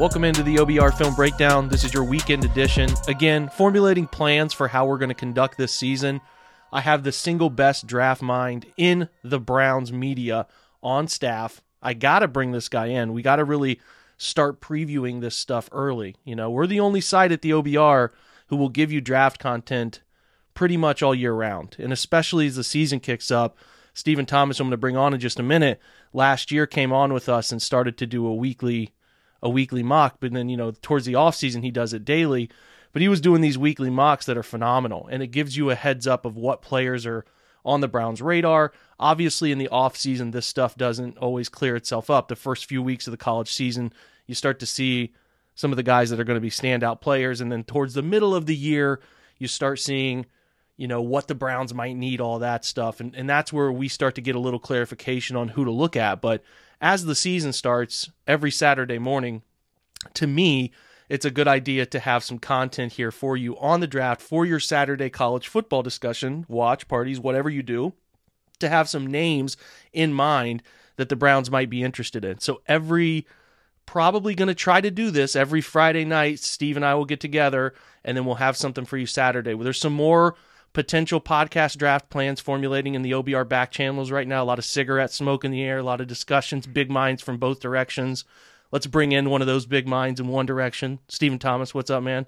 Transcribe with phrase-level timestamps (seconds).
[0.00, 1.68] Welcome into the OBR Film Breakdown.
[1.68, 2.88] This is your weekend edition.
[3.06, 6.22] Again, formulating plans for how we're going to conduct this season.
[6.72, 10.46] I have the single best draft mind in the Browns media
[10.82, 11.60] on staff.
[11.82, 13.12] I got to bring this guy in.
[13.12, 13.78] We got to really
[14.16, 16.16] start previewing this stuff early.
[16.24, 18.08] You know, we're the only site at the OBR
[18.46, 20.00] who will give you draft content
[20.54, 21.76] pretty much all year round.
[21.78, 23.58] And especially as the season kicks up,
[23.92, 25.78] Stephen Thomas, I'm going to bring on in just a minute,
[26.14, 28.94] last year came on with us and started to do a weekly
[29.42, 32.50] a weekly mock, but then you know towards the off season he does it daily.
[32.92, 35.76] But he was doing these weekly mocks that are phenomenal, and it gives you a
[35.76, 37.24] heads up of what players are
[37.64, 38.72] on the Browns' radar.
[38.98, 42.28] Obviously, in the off season, this stuff doesn't always clear itself up.
[42.28, 43.92] The first few weeks of the college season,
[44.26, 45.12] you start to see
[45.54, 48.02] some of the guys that are going to be standout players, and then towards the
[48.02, 49.00] middle of the year,
[49.38, 50.26] you start seeing
[50.76, 53.86] you know what the Browns might need, all that stuff, and and that's where we
[53.86, 56.22] start to get a little clarification on who to look at.
[56.22, 56.42] But
[56.80, 59.42] as the season starts every Saturday morning,
[60.14, 60.72] to me,
[61.08, 64.46] it's a good idea to have some content here for you on the draft for
[64.46, 67.92] your Saturday college football discussion, watch parties, whatever you do,
[68.60, 69.56] to have some names
[69.92, 70.62] in mind
[70.96, 72.38] that the Browns might be interested in.
[72.38, 73.26] So every
[73.86, 76.38] probably going to try to do this every Friday night.
[76.38, 79.52] Steve and I will get together and then we'll have something for you Saturday.
[79.52, 80.36] Well, there's some more
[80.72, 84.42] potential podcast draft plans formulating in the OBR back channels right now.
[84.42, 87.38] A lot of cigarette smoke in the air, a lot of discussions, big minds from
[87.38, 88.24] both directions.
[88.70, 91.00] Let's bring in one of those big minds in one direction.
[91.08, 92.26] Stephen Thomas, what's up, man?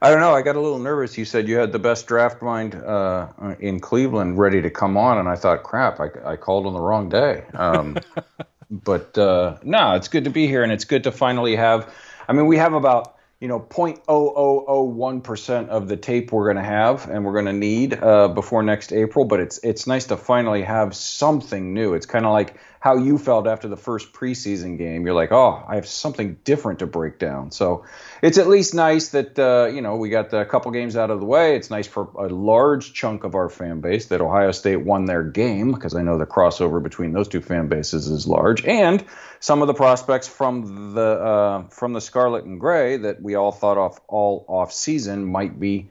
[0.00, 0.32] I don't know.
[0.32, 1.18] I got a little nervous.
[1.18, 5.18] You said you had the best draft mind uh, in Cleveland ready to come on,
[5.18, 7.44] and I thought, crap, I, I called on the wrong day.
[7.54, 7.98] Um,
[8.70, 11.92] but uh, no, it's good to be here, and it's good to finally have.
[12.28, 13.13] I mean, we have about
[13.44, 17.92] you know 0.0001% of the tape we're going to have and we're going to need
[17.92, 21.92] uh, before next April but it's it's nice to finally have something new.
[21.92, 25.64] It's kind of like how you felt after the first preseason game you're like oh
[25.66, 27.50] I have something different to break down.
[27.50, 27.86] So
[28.20, 31.18] it's at least nice that uh, you know we got a couple games out of
[31.18, 31.56] the way.
[31.56, 35.22] It's nice for a large chunk of our fan base that Ohio State won their
[35.22, 39.02] game because I know the crossover between those two fan bases is large and
[39.40, 43.52] some of the prospects from the uh, from the Scarlet and Gray that we all
[43.52, 45.88] thought off all off season might be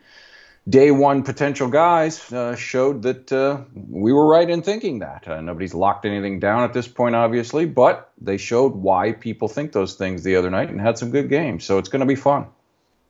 [0.67, 5.27] day one potential guys uh, showed that uh, we were right in thinking that.
[5.27, 9.71] Uh, nobody's locked anything down at this point, obviously, but they showed why people think
[9.71, 11.63] those things the other night and had some good games.
[11.63, 12.47] So it's going to be fun.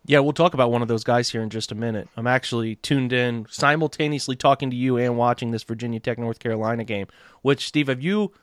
[0.06, 2.10] Yeah, we'll talk about one of those guys here in just a minute.
[2.18, 6.84] I'm actually tuned in simultaneously talking to you and watching this Virginia Tech North Carolina
[6.84, 7.08] game.
[7.42, 8.34] Which, Steve, have you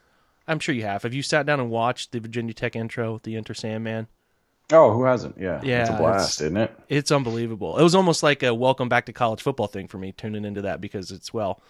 [0.50, 1.04] I'm sure you have.
[1.04, 4.08] Have you sat down and watched the Virginia Tech intro, with the Enter Sandman?
[4.72, 5.36] Oh, who hasn't?
[5.38, 6.74] Yeah, yeah, it's a blast, it's, isn't it?
[6.88, 7.78] It's unbelievable.
[7.78, 10.62] It was almost like a welcome back to college football thing for me, tuning into
[10.62, 11.62] that because it's well,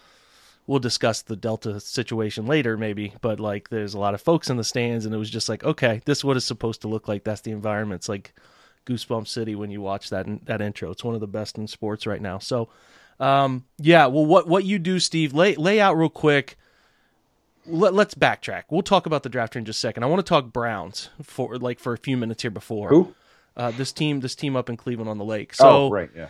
[0.67, 4.57] we'll discuss the Delta situation later, maybe, but like there's a lot of folks in
[4.57, 7.07] the stands, and it was just like, okay, this is what it's supposed to look
[7.07, 7.23] like.
[7.23, 8.01] That's the environment.
[8.01, 8.33] It's like
[8.85, 10.91] Goosebump City when you watch that that intro.
[10.91, 12.39] It's one of the best in sports right now.
[12.39, 12.69] So,
[13.19, 14.05] um, yeah.
[14.07, 15.33] Well, what what you do, Steve?
[15.33, 16.57] Lay lay out real quick
[17.65, 18.63] let, us backtrack.
[18.69, 20.03] We'll talk about the draft in just a second.
[20.03, 22.89] I want to talk Browns for like for a few minutes here before.
[22.89, 23.13] Who?
[23.55, 25.53] Uh, this team, this team up in Cleveland on the lake.
[25.53, 26.27] So, oh, right, yeah.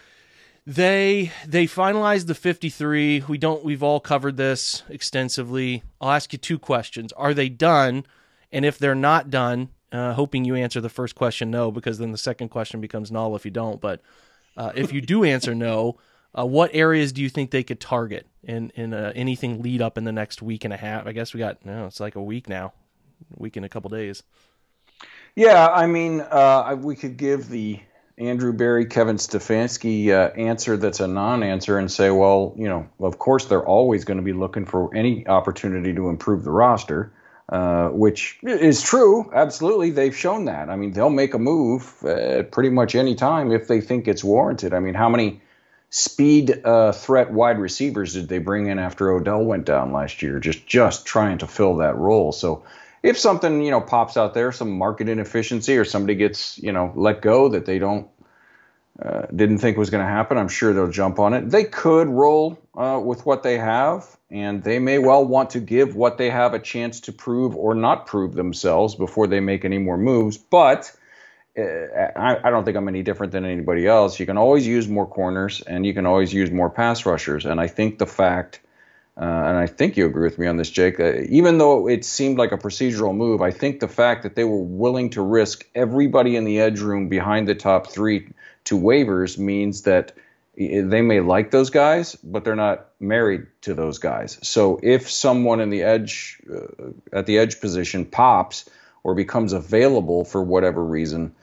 [0.65, 3.23] They they finalized the 53.
[3.27, 5.83] We don't we've all covered this extensively.
[5.99, 7.11] I'll ask you two questions.
[7.13, 8.05] Are they done?
[8.51, 12.11] And if they're not done, uh, hoping you answer the first question no because then
[12.11, 13.81] the second question becomes null if you don't.
[13.81, 14.01] But
[14.55, 15.97] uh, if you do answer no,
[16.37, 19.97] uh, what areas do you think they could target in in uh, anything lead up
[19.97, 21.05] in the next week and a half?
[21.05, 22.73] I guess we got no, it's like a week now,
[23.37, 24.23] a week in a couple days.
[25.35, 27.79] Yeah, I mean, uh, we could give the
[28.17, 33.17] Andrew Berry, Kevin Stefanski uh, answer that's a non-answer and say, well, you know, of
[33.17, 37.13] course they're always going to be looking for any opportunity to improve the roster.
[37.49, 39.29] Uh, which is true.
[39.33, 40.69] Absolutely, they've shown that.
[40.69, 44.23] I mean, they'll make a move uh, pretty much any time if they think it's
[44.23, 44.73] warranted.
[44.73, 45.41] I mean, how many
[45.91, 50.39] speed uh, threat wide receivers did they bring in after Odell went down last year?
[50.39, 52.31] Just just trying to fill that role.
[52.31, 52.63] So
[53.03, 56.91] if something you know pops out there, some market inefficiency, or somebody gets you know
[56.95, 58.07] let go that they don't
[59.01, 61.49] uh, didn't think was going to happen, I'm sure they'll jump on it.
[61.49, 65.95] They could roll uh, with what they have, and they may well want to give
[65.95, 69.77] what they have a chance to prove or not prove themselves before they make any
[69.77, 70.37] more moves.
[70.37, 70.95] But
[71.57, 74.19] I, I don't think I'm any different than anybody else.
[74.19, 77.45] You can always use more corners and you can always use more pass rushers.
[77.45, 78.61] And I think the fact,
[79.17, 82.05] uh, and I think you agree with me on this, Jake, uh, even though it
[82.05, 85.67] seemed like a procedural move, I think the fact that they were willing to risk
[85.75, 88.29] everybody in the edge room behind the top three
[88.65, 90.13] to waivers means that
[90.55, 94.37] they may like those guys, but they're not married to those guys.
[94.41, 98.69] So if someone in the edge, uh, at the edge position pops
[99.03, 101.33] or becomes available for whatever reason,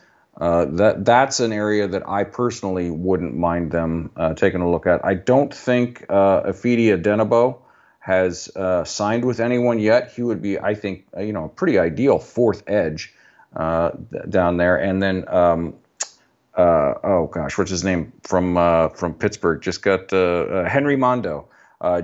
[0.41, 4.87] uh, that that's an area that I personally wouldn't mind them uh, taking a look
[4.87, 5.05] at.
[5.05, 7.59] I don't think uh, Ifeadi Odenigbo
[7.99, 10.13] has uh, signed with anyone yet.
[10.13, 13.13] He would be, I think, uh, you know, a pretty ideal fourth edge
[13.57, 13.91] uh,
[14.29, 14.77] down there.
[14.77, 15.75] And then, um,
[16.55, 18.55] uh, oh gosh, what's his name from
[18.95, 19.61] from Pittsburgh?
[19.61, 21.47] Just got Henry Mondeaux.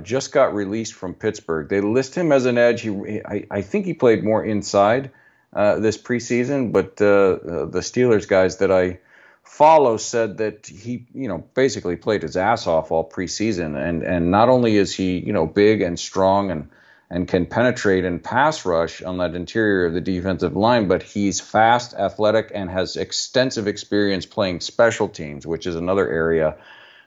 [0.02, 1.68] just got released from Pittsburgh.
[1.68, 2.80] They list him as an edge.
[2.80, 5.12] He, I, I think he played more inside
[5.54, 8.98] uh, this preseason, but uh, uh, the Steelers guys that I
[9.42, 14.30] follow said that he, you know, basically played his ass off all preseason, and and
[14.30, 16.70] not only is he, you know, big and strong and
[17.10, 21.40] and can penetrate and pass rush on that interior of the defensive line, but he's
[21.40, 26.56] fast, athletic, and has extensive experience playing special teams, which is another area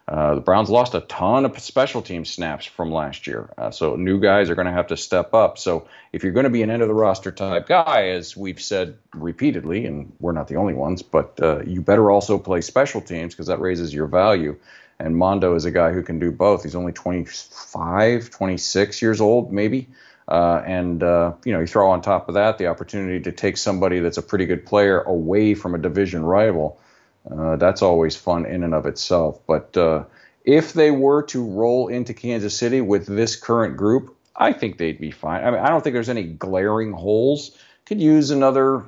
[0.08, 3.98] uh, the Browns lost a ton of special team snaps from last year, uh, so
[3.98, 5.58] new guys are going to have to step up.
[5.58, 8.62] So if you're going to be an end of the roster type guy, as we've
[8.62, 13.02] said repeatedly, and we're not the only ones, but uh, you better also play special
[13.02, 14.58] teams because that raises your value.
[14.98, 16.64] And Mondeaux is a guy who can do both.
[16.64, 19.90] He's only 25, 26 years old, maybe.
[20.28, 23.58] Uh, and uh, you know, you throw on top of that the opportunity to take
[23.58, 26.80] somebody that's a pretty good player away from a division rival
[27.30, 29.40] that's always fun in and of itself.
[29.46, 30.06] But uh,
[30.44, 35.00] if they were to roll into Kansas City with this current group, I think they'd
[35.00, 35.44] be fine.
[35.44, 37.58] I mean, I don't think there's any glaring holes.
[37.86, 38.86] Could use another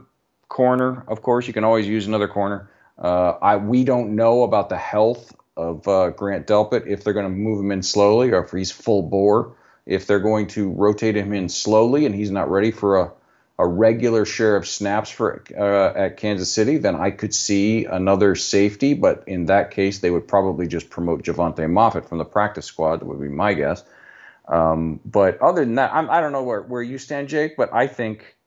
[0.47, 1.47] corner, of course.
[1.47, 2.69] You can always use another corner.
[2.97, 7.25] Uh, I we don't know about the health of uh, Grant Delpit if they're going
[7.25, 9.55] to move him in slowly or if he's full bore.
[9.85, 13.11] If they're going to rotate him in slowly and he's not ready for a
[13.59, 18.33] a regular share of snaps for uh, at Kansas City, then I could see another
[18.35, 18.93] safety.
[18.93, 23.01] But in that case, they would probably just promote Jovante Moffatt from the practice squad.
[23.01, 23.83] That would be my guess.
[24.47, 27.57] Um, but other than that, I'm, I do not know where, where you stand, Jake.
[27.57, 28.37] But I think,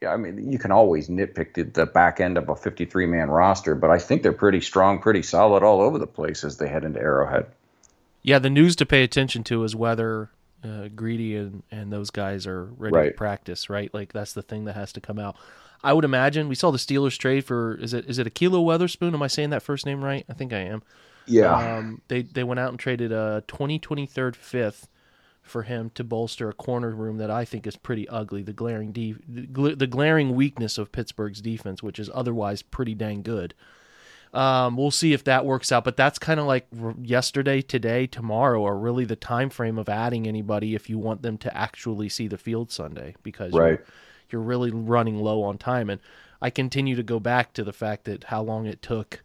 [0.00, 3.30] yeah, I mean, you can always nitpick the, the back end of a 53 man
[3.30, 6.68] roster, but I think they're pretty strong, pretty solid all over the place as they
[6.68, 7.46] head into Arrowhead.
[8.22, 10.30] Yeah, the news to pay attention to is whether
[10.64, 13.08] uh, Greedy and, and those guys are ready right.
[13.08, 13.92] to practice, right?
[13.92, 15.36] Like that's the thing that has to come out.
[15.84, 19.14] I would imagine we saw the Steelers trade for is it is it Ahkello Witherspoon?
[19.14, 20.24] Am I saying that first name right?
[20.28, 20.82] I think I am.
[21.26, 21.76] Yeah.
[21.76, 24.88] Um, they they went out and traded a 2023 fifth
[25.42, 28.42] for him to bolster a corner room that I think is pretty ugly.
[28.42, 33.22] The glaring de- the, the glaring weakness of Pittsburgh's defense, which is otherwise pretty dang
[33.22, 33.54] good.
[34.32, 36.66] Um, we'll see if that works out, but that's kind of like
[37.02, 41.36] yesterday, today, tomorrow, or really the time frame of adding anybody if you want them
[41.38, 43.78] to actually see the field Sunday because right.
[43.78, 43.84] you're,
[44.30, 45.90] you're really running low on time.
[45.90, 46.00] And
[46.40, 49.22] I continue to go back to the fact that how long it took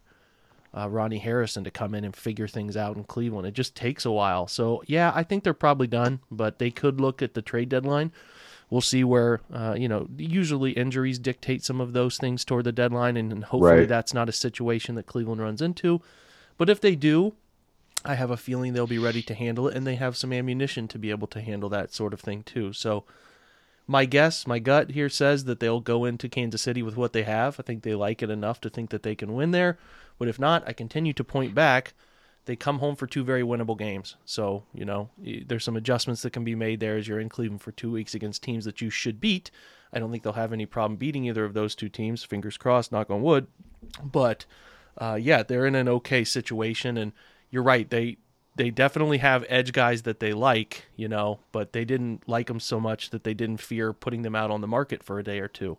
[0.76, 3.46] uh, Ronnie Harrison to come in and figure things out in Cleveland.
[3.46, 4.46] It just takes a while.
[4.46, 8.12] So yeah, I think they're probably done, but they could look at the trade deadline
[8.70, 12.72] we'll see where uh, you know usually injuries dictate some of those things toward the
[12.72, 13.88] deadline, and, and hopefully right.
[13.88, 16.00] that's not a situation that Cleveland runs into.
[16.56, 17.34] But if they do,
[18.04, 20.88] I have a feeling they'll be ready to handle it, and they have some ammunition
[20.88, 22.72] to be able to handle that sort of thing too.
[22.72, 23.04] So.
[23.90, 27.22] My guess, my gut here says that they'll go into Kansas City with what they
[27.22, 27.58] have.
[27.58, 29.78] I think they like it enough to think that they can win there.
[30.18, 31.94] But if not, I continue to point back
[32.48, 34.16] they come home for two very winnable games.
[34.24, 37.60] So, you know, there's some adjustments that can be made there as you're in Cleveland
[37.60, 39.50] for two weeks against teams that you should beat.
[39.92, 42.24] I don't think they'll have any problem beating either of those two teams.
[42.24, 43.48] Fingers crossed, knock on wood.
[44.02, 44.46] But
[44.96, 47.12] uh, yeah, they're in an okay situation, and
[47.50, 47.88] you're right.
[47.90, 48.16] They
[48.56, 52.60] they definitely have edge guys that they like, you know, but they didn't like them
[52.60, 55.38] so much that they didn't fear putting them out on the market for a day
[55.38, 55.76] or two.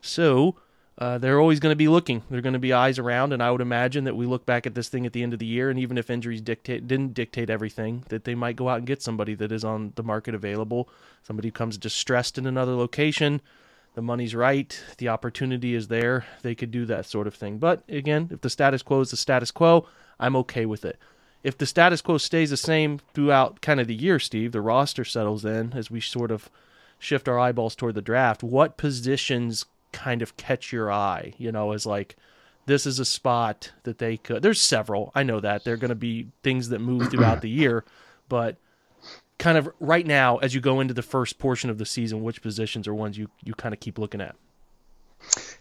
[0.00, 0.56] So
[0.98, 2.22] uh, they're always going to be looking.
[2.30, 4.74] They're going to be eyes around, and I would imagine that we look back at
[4.74, 7.50] this thing at the end of the year, and even if injuries dictate didn't dictate
[7.50, 10.88] everything, that they might go out and get somebody that is on the market available,
[11.22, 13.42] somebody who comes distressed in another location.
[13.94, 16.26] The money's right, the opportunity is there.
[16.42, 17.58] They could do that sort of thing.
[17.58, 19.86] But again, if the status quo is the status quo,
[20.18, 20.98] I'm okay with it.
[21.42, 25.04] If the status quo stays the same throughout kind of the year, Steve, the roster
[25.04, 26.50] settles in as we sort of
[26.98, 28.42] shift our eyeballs toward the draft.
[28.42, 29.64] What positions
[29.96, 32.16] kind of catch your eye, you know, as like
[32.66, 35.10] this is a spot that they could there's several.
[35.14, 35.64] I know that.
[35.64, 37.84] They're going to be things that move throughout the year,
[38.28, 38.58] but
[39.38, 42.42] kind of right now as you go into the first portion of the season, which
[42.42, 44.36] positions are ones you you kind of keep looking at?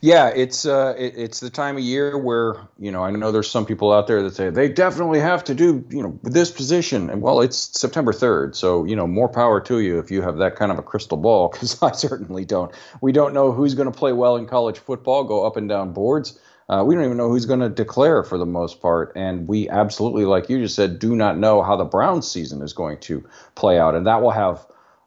[0.01, 3.49] Yeah, it's uh, it, it's the time of year where you know I know there's
[3.49, 7.09] some people out there that say they definitely have to do you know this position,
[7.09, 10.37] and well, it's September 3rd, so you know more power to you if you have
[10.37, 12.71] that kind of a crystal ball, because I certainly don't.
[13.01, 15.93] We don't know who's going to play well in college football, go up and down
[15.93, 16.39] boards.
[16.67, 19.69] Uh, we don't even know who's going to declare for the most part, and we
[19.69, 23.23] absolutely, like you just said, do not know how the Browns season is going to
[23.55, 24.65] play out, and that will have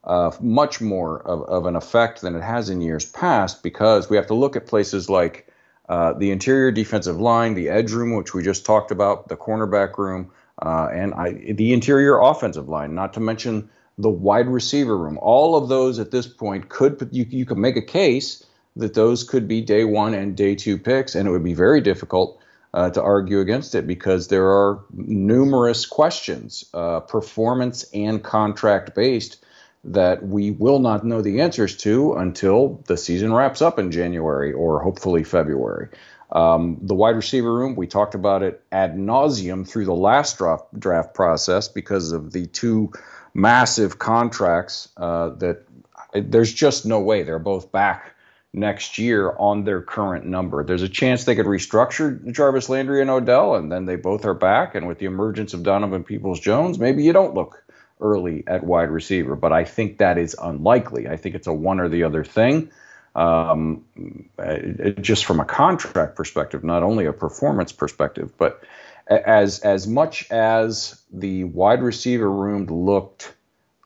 [0.09, 4.17] uh, much more of, of, an effect than it has in years past because we
[4.17, 5.53] have to look at places like
[5.88, 9.99] uh, the interior defensive line, the edge room, which we just talked about, the cornerback
[9.99, 10.31] room,
[10.62, 15.19] uh, and I, the interior offensive line, not to mention the wide receiver room.
[15.21, 18.45] All of those at this point could you, you could make a case
[18.77, 21.81] that those could be day one and day two picks, and it would be very
[21.81, 22.41] difficult
[22.75, 29.45] uh, to argue against it because there are numerous questions, uh, performance and contract based,
[29.92, 34.52] that we will not know the answers to until the season wraps up in January
[34.52, 35.88] or hopefully February.
[36.30, 40.78] Um, the wide receiver room, we talked about it ad nauseum through the last draft,
[40.78, 42.92] draft process because of the two
[43.33, 45.64] massive contracts uh, that
[46.12, 48.14] there's just no way they're both back
[48.52, 50.64] next year on their current number.
[50.64, 54.35] There's a chance they could restructure Jarvis Landry and Odell, and then they both are
[54.35, 54.75] back.
[54.75, 57.62] And with the emergence of Donovan Peoples Jones, maybe you don't look
[58.00, 61.09] early at wide receiver, but I think that is unlikely.
[61.09, 62.71] I think it's a one or the other thing.
[63.14, 63.85] Um,
[65.00, 68.62] just from a contract perspective, not only a performance perspective, but
[69.09, 73.35] as as much as the wide receiver room looked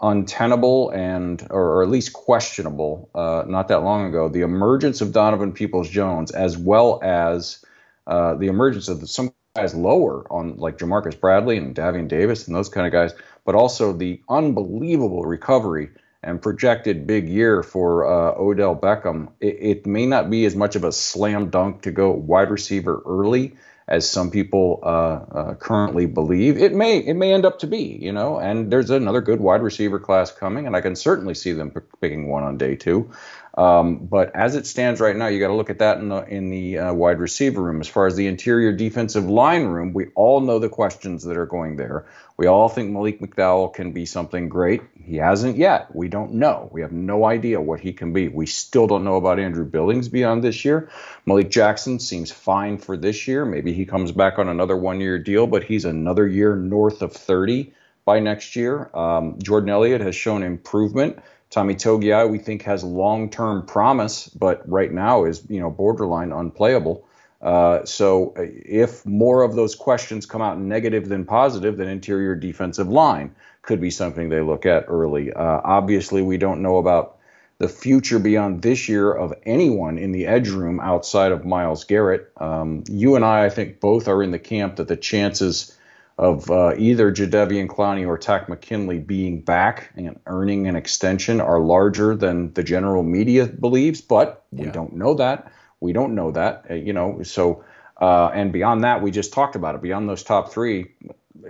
[0.03, 5.13] untenable and or, or at least questionable uh, not that long ago, the emergence of
[5.13, 7.65] Donovan Peoples Jones, as well as
[8.07, 12.57] uh, the emergence of some guys lower on like Ja'Marcus Bradley and Davion Davis and
[12.57, 13.13] those kind of guys
[13.45, 15.91] but also the unbelievable recovery
[16.23, 19.29] and projected big year for uh, Odell Beckham.
[19.41, 23.03] It, it, may not be as much of a slam dunk to go wide receiver
[23.05, 23.57] early
[23.89, 26.57] as some people uh, uh, currently believe.
[26.57, 28.39] It may it may end up to be, you know.
[28.39, 31.81] And there's another good wide receiver class coming, and I can certainly see them p-
[32.01, 33.11] picking one on day two.
[33.55, 36.23] Um, but as it stands right now, you got to look at that in the
[36.25, 37.81] in the uh, wide receiver room.
[37.81, 41.47] As far as the interior defensive line room, we all know the questions that are
[41.47, 42.07] going there.
[42.39, 44.83] We all think Malik McDowell can be something great.
[45.05, 45.95] He hasn't yet.
[45.95, 46.71] We don't know.
[46.73, 48.29] We have no idea what he can be.
[48.29, 50.89] We still don't know about Andrew Billings beyond this year.
[51.27, 53.45] Malik Jackson seems fine for this year.
[53.45, 57.73] Maybe he comes back on another one-year deal, but he's another year north of 30
[58.05, 58.91] by next year.
[58.95, 61.19] Um, Jordan Elliott has shown improvement.
[61.53, 67.05] Tommy Togiai, we think, has long-term promise, but right now is you know borderline unplayable.
[67.43, 72.35] Uh, so uh, if more of those questions come out negative than positive, then interior
[72.35, 75.31] defensive line could be something they look at early.
[75.31, 77.19] Uh, obviously, we don't know about
[77.59, 82.33] the future beyond this year of anyone in the edge room outside of Myles Garrett.
[82.39, 85.77] Um, you and I, I think, both are in the camp that the chances
[86.19, 91.59] of uh, either Jadeveon Clowney or Takk McKinley being back and earning an extension are
[91.59, 94.73] larger than the general media believes, but we yeah.
[94.73, 95.53] don't know that.
[95.81, 97.23] We don't know that, uh, you know.
[97.23, 97.65] So,
[98.01, 99.83] uh, and beyond that, we just talked about it.
[99.83, 100.93] Beyond those top three,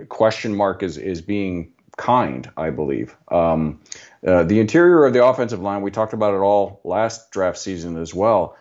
[0.09, 3.15] question mark is is being kind, I believe.
[3.27, 3.81] Um,
[4.25, 7.97] uh, the interior of the offensive line, we talked about it all last draft season
[7.97, 8.55] as well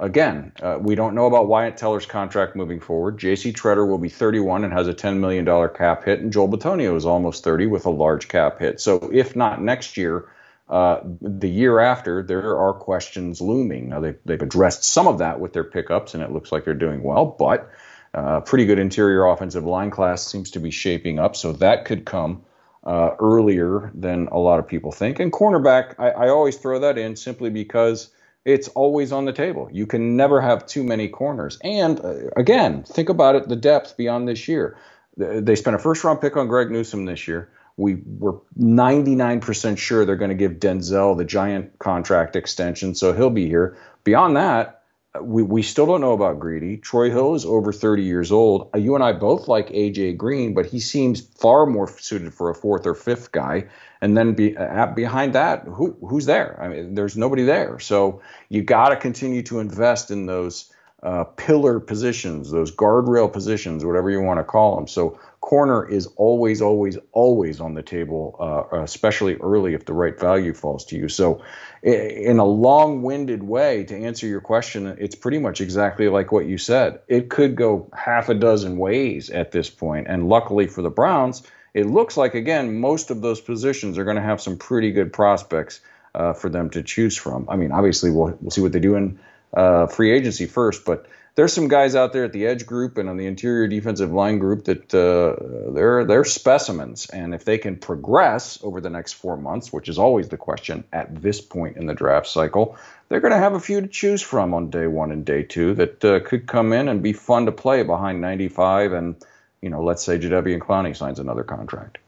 [0.00, 3.18] again, uh, we don't know about Wyatt Teller's contract moving forward.
[3.18, 3.52] J.C.
[3.52, 7.04] Tretter will be 31 and has a $10 million cap hit, and Joel Bitonio is
[7.04, 8.80] almost 30 with a large cap hit.
[8.80, 10.28] So if not next year,
[10.68, 13.88] uh, the year after, there are questions looming.
[13.88, 16.74] Now, they've, they've addressed some of that with their pickups, and it looks like they're
[16.74, 17.70] doing well, but
[18.14, 22.04] uh, pretty good interior offensive line class seems to be shaping up, so that could
[22.04, 22.44] come.
[22.84, 25.18] Uh, earlier than a lot of people think.
[25.18, 28.08] And cornerback, I, I always throw that in simply because
[28.48, 29.68] it's always on the table.
[29.70, 31.58] You can never have too many corners.
[31.62, 34.78] And uh, again, think about it the depth beyond this year.
[35.18, 37.50] They spent a first round pick on Greg Newsome this year.
[37.76, 43.30] We were 99% sure they're going to give Denzel the giant contract extension, so he'll
[43.30, 43.76] be here.
[44.04, 44.77] Beyond that,
[45.22, 46.76] we, we still don't know about Greedy.
[46.76, 48.70] Troy Hill is over 30 years old.
[48.74, 52.50] Uh, you and I both like AJ Green, but he seems far more suited for
[52.50, 53.68] a fourth or fifth guy.
[54.00, 56.58] And then be, uh, behind that, who who's there?
[56.62, 57.78] I mean, there's nobody there.
[57.80, 60.70] So you got to continue to invest in those
[61.02, 64.88] uh, pillar positions, those guardrail positions, whatever you want to call them.
[64.88, 70.18] So corner is always, always, always on the table, uh, especially early if the right
[70.18, 71.08] value falls to you.
[71.08, 71.42] So,
[71.82, 76.46] in a long winded way, to answer your question, it's pretty much exactly like what
[76.46, 77.00] you said.
[77.06, 81.44] It could go half a dozen ways at this point, and luckily for the Browns,
[81.72, 85.12] it looks like again most of those positions are going to have some pretty good
[85.12, 85.80] prospects
[86.14, 87.46] uh, for them to choose from.
[87.48, 89.20] I mean, obviously we'll we'll see what they do in
[89.54, 91.06] uh, free agency first, but
[91.38, 94.40] there's some guys out there at the edge group and on the interior defensive line
[94.40, 99.36] group that uh, they're they're specimens, and if they can progress over the next four
[99.36, 102.76] months, which is always the question at this point in the draft cycle,
[103.08, 105.74] they're going to have a few to choose from on day one and day two
[105.74, 109.14] that uh, could come in and be fun to play behind 95 and
[109.62, 111.98] you know let's say Jadeveon Clowney signs another contract.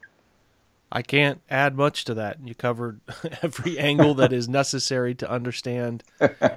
[0.91, 2.45] I can't add much to that.
[2.45, 2.99] You covered
[3.41, 6.03] every angle that is necessary to understand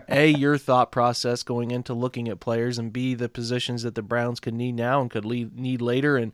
[0.08, 4.02] A, your thought process going into looking at players, and B, the positions that the
[4.02, 6.16] Browns could need now and could need later.
[6.16, 6.32] And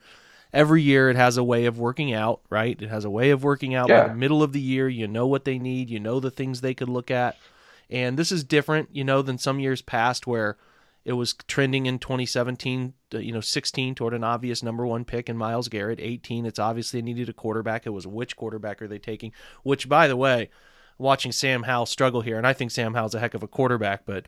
[0.53, 2.81] every year it has a way of working out, right?
[2.81, 4.03] It has a way of working out yeah.
[4.03, 4.89] by the middle of the year.
[4.89, 7.37] You know what they need, you know the things they could look at.
[7.91, 10.57] And this is different, you know, than some years past where
[11.05, 15.29] it was trending in 2017, uh, you know, 16 toward an obvious number one pick
[15.29, 15.99] in Myles Garrett.
[16.01, 17.87] 18, it's obviously needed a quarterback.
[17.87, 19.33] It was which quarterback are they taking?
[19.63, 20.51] Which, by the way,
[20.99, 24.05] watching Sam Howell struggle here, and I think Sam Howell's a heck of a quarterback,
[24.05, 24.27] but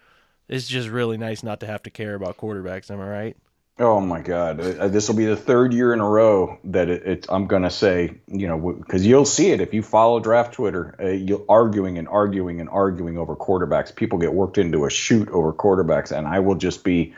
[0.48, 2.90] it's just really nice not to have to care about quarterbacks.
[2.90, 3.36] Am I right?
[3.78, 4.60] Oh my God!
[4.60, 7.62] Uh, this will be the third year in a row that it, it I'm going
[7.62, 10.94] to say, you know, because you'll see it if you follow draft Twitter.
[11.00, 13.94] Uh, you're arguing and arguing and arguing over quarterbacks.
[13.94, 17.14] People get worked into a shoot over quarterbacks, and I will just be,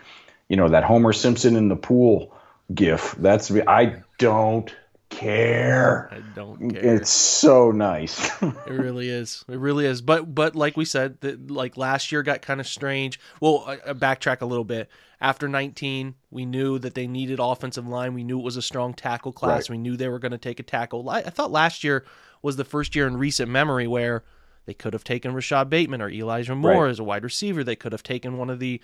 [0.49, 2.33] you know, that Homer Simpson in the pool
[2.73, 3.17] gif.
[3.19, 4.73] That's me I don't
[5.17, 6.09] care.
[6.13, 6.97] I don't care.
[6.97, 8.31] It's so nice.
[8.43, 9.45] it really is.
[9.49, 10.03] It really is.
[10.03, 13.21] But but like we said, that like last year got kind of strange.
[13.41, 14.89] Well, I, I backtrack a little bit.
[15.21, 18.13] After 19, we knew that they needed offensive line.
[18.15, 19.71] We knew it was a strong tackle class.
[19.71, 19.77] Right.
[19.77, 21.09] We knew they were going to take a tackle.
[21.09, 22.05] I, I thought last year
[22.43, 24.23] was the first year in recent memory where
[24.67, 26.91] they could have taken Rashod Bateman or Elijah Moore right.
[26.91, 27.65] as a wide receiver.
[27.65, 28.81] They could have taken one of the,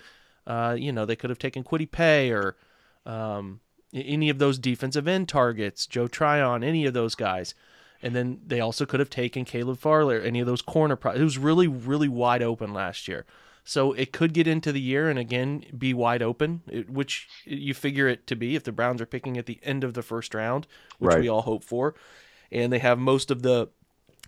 [0.47, 2.55] uh, you know, they could have taken Kwity Paye or
[3.05, 3.59] um,
[3.93, 7.53] any of those defensive end targets, Joe Tryon, any of those guys.
[8.03, 10.95] And then they also could have taken Caleb Farley any of those corner.
[10.95, 13.25] Pro- it was really, really wide open last year.
[13.63, 18.07] So it could get into the year and again be wide open, which you figure
[18.07, 20.65] it to be if the Browns are picking at the end of the first round,
[20.97, 21.21] which right.
[21.21, 21.93] we all hope for.
[22.51, 23.69] And they have most of the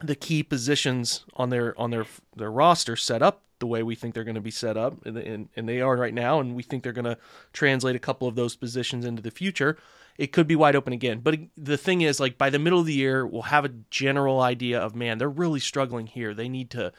[0.01, 4.13] the key positions on their on their their roster set up the way we think
[4.13, 6.63] they're going to be set up, and, and, and they are right now, and we
[6.63, 7.17] think they're going to
[7.53, 9.77] translate a couple of those positions into the future.
[10.17, 12.85] It could be wide open again, but the thing is, like by the middle of
[12.85, 16.33] the year, we'll have a general idea of man, they're really struggling here.
[16.33, 16.91] They need to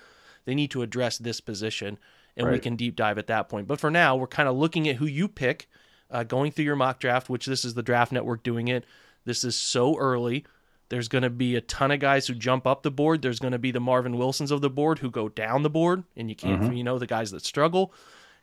[0.45, 1.99] they need to address this position,
[2.37, 2.55] and right.
[2.55, 3.69] we can deep dive at that point.
[3.69, 5.69] But for now, we're kind of looking at who you pick,
[6.11, 8.85] uh, going through your mock draft, which this is the Draft Network doing it.
[9.25, 10.45] This is so early.
[10.89, 13.23] There's going to be a ton of guys who jump up the board.
[13.23, 16.05] There's going to be the Marvin Wilsons of the board who go down the board,
[16.17, 16.73] and you can't, mm-hmm.
[16.73, 17.93] you know, the guys that struggle.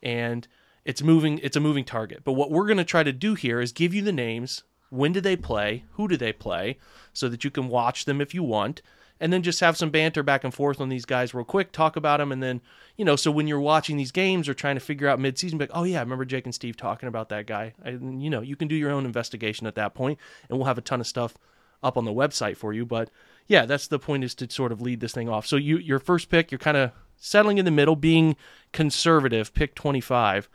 [0.01, 0.47] And
[0.83, 1.39] it's moving.
[1.39, 2.23] It's a moving target.
[2.23, 4.63] But what we're going to try to do here is give you the names.
[4.89, 5.85] When do they play?
[5.91, 6.77] Who do they play?
[7.13, 8.81] So that you can watch them if you want,
[9.19, 11.71] and then just have some banter back and forth on these guys real quick.
[11.71, 12.61] Talk about them, and then
[12.97, 13.15] you know.
[13.15, 15.83] So when you're watching these games or trying to figure out midseason, be like, oh
[15.83, 17.73] yeah, I remember Jake and Steve talking about that guy.
[17.83, 20.79] And you know, you can do your own investigation at that point, and we'll have
[20.79, 21.35] a ton of stuff
[21.83, 22.85] up on the website for you.
[22.85, 23.09] But
[23.47, 25.45] yeah, that's the point is to sort of lead this thing off.
[25.45, 28.35] So you your first pick, you're kind of settling in the middle, being
[28.71, 29.53] conservative.
[29.53, 30.49] Pick 25,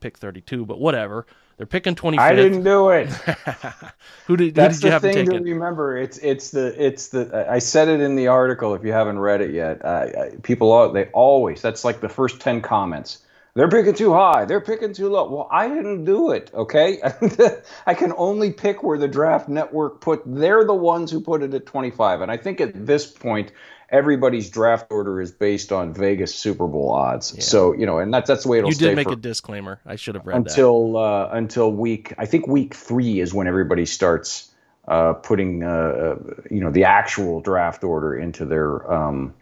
[0.00, 1.26] pick 32, but whatever.
[1.56, 2.32] They're picking 25.
[2.32, 3.08] I didn't do it.
[4.26, 5.96] who did, That's who did the thing to remember.
[5.96, 7.46] It's it's the it's the.
[7.48, 8.74] I said it in the article.
[8.74, 11.62] If you haven't read it yet, uh, people they always.
[11.62, 13.18] That's like the first 10 comments
[13.54, 14.44] they're picking too high.
[14.44, 15.30] They're picking too low.
[15.30, 16.50] Well, I didn't do it.
[16.52, 17.00] Okay,
[17.86, 20.22] I can only pick where the draft network put.
[20.26, 23.52] They're the ones who put it at 25, and I think at this point,
[23.88, 27.32] everybody's draft order is based on Vegas Super Bowl odds.
[27.34, 27.42] Yeah.
[27.42, 28.70] So you know, and that's that's the way it'll.
[28.70, 29.80] You did make for, a disclaimer.
[29.86, 32.12] I should have read until uh, until week.
[32.18, 34.50] I think week three is when everybody starts
[34.88, 36.16] uh, putting uh, uh
[36.50, 38.92] you know the actual draft order into their.
[38.92, 39.34] Um,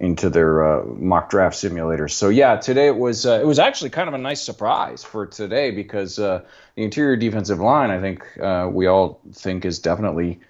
[0.00, 2.12] into their uh, mock draft simulators.
[2.12, 5.26] So yeah, today it was uh, it was actually kind of a nice surprise for
[5.26, 6.42] today because uh,
[6.74, 10.40] the interior defensive line I think uh, we all think is definitely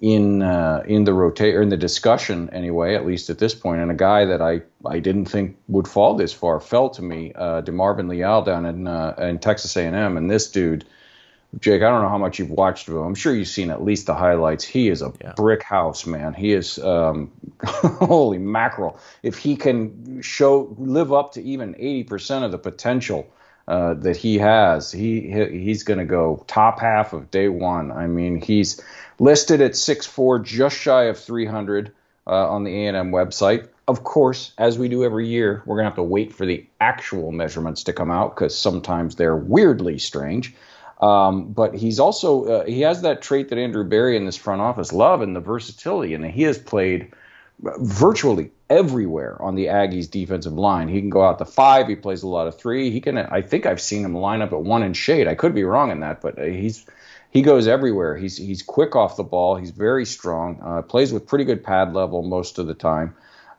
[0.00, 3.80] in uh, in the rotate or in the discussion anyway, at least at this point.
[3.80, 7.32] And a guy that I, I didn't think would fall this far fell to me,
[7.36, 8.88] uh, DeMarvin Leal down in
[9.24, 10.84] in Texas A&M, and this dude
[11.58, 13.02] Jake, I don't know how much you've watched of him.
[13.02, 14.64] I'm sure you've seen at least the highlights.
[14.64, 15.32] He is a yeah.
[15.32, 16.34] brick house, man.
[16.34, 17.32] He is um,
[17.64, 19.00] holy mackerel.
[19.22, 23.30] If he can show live up to even 80% of the potential
[23.66, 27.92] uh, that he has, he, he he's going to go top half of day one.
[27.92, 28.82] I mean, he's
[29.18, 31.92] listed at 6'4", just shy of 300
[32.26, 33.68] uh, on the A&M website.
[33.88, 36.66] Of course, as we do every year, we're going to have to wait for the
[36.78, 40.54] actual measurements to come out because sometimes they're weirdly strange.
[41.00, 44.60] Um, but he's also uh, he has that trait that Andrew Berry in this front
[44.60, 47.12] office love and the versatility, and he has played
[47.60, 50.88] virtually everywhere on the Aggies defensive line.
[50.88, 51.88] He can go out to five.
[51.88, 52.90] He plays a lot of three.
[52.90, 53.16] He can.
[53.16, 55.28] I think I've seen him line up at one in shade.
[55.28, 56.84] I could be wrong in that, but uh, he's
[57.30, 58.16] he goes everywhere.
[58.16, 59.56] He's he's quick off the ball.
[59.56, 60.60] He's very strong.
[60.62, 63.14] Uh, plays with pretty good pad level most of the time.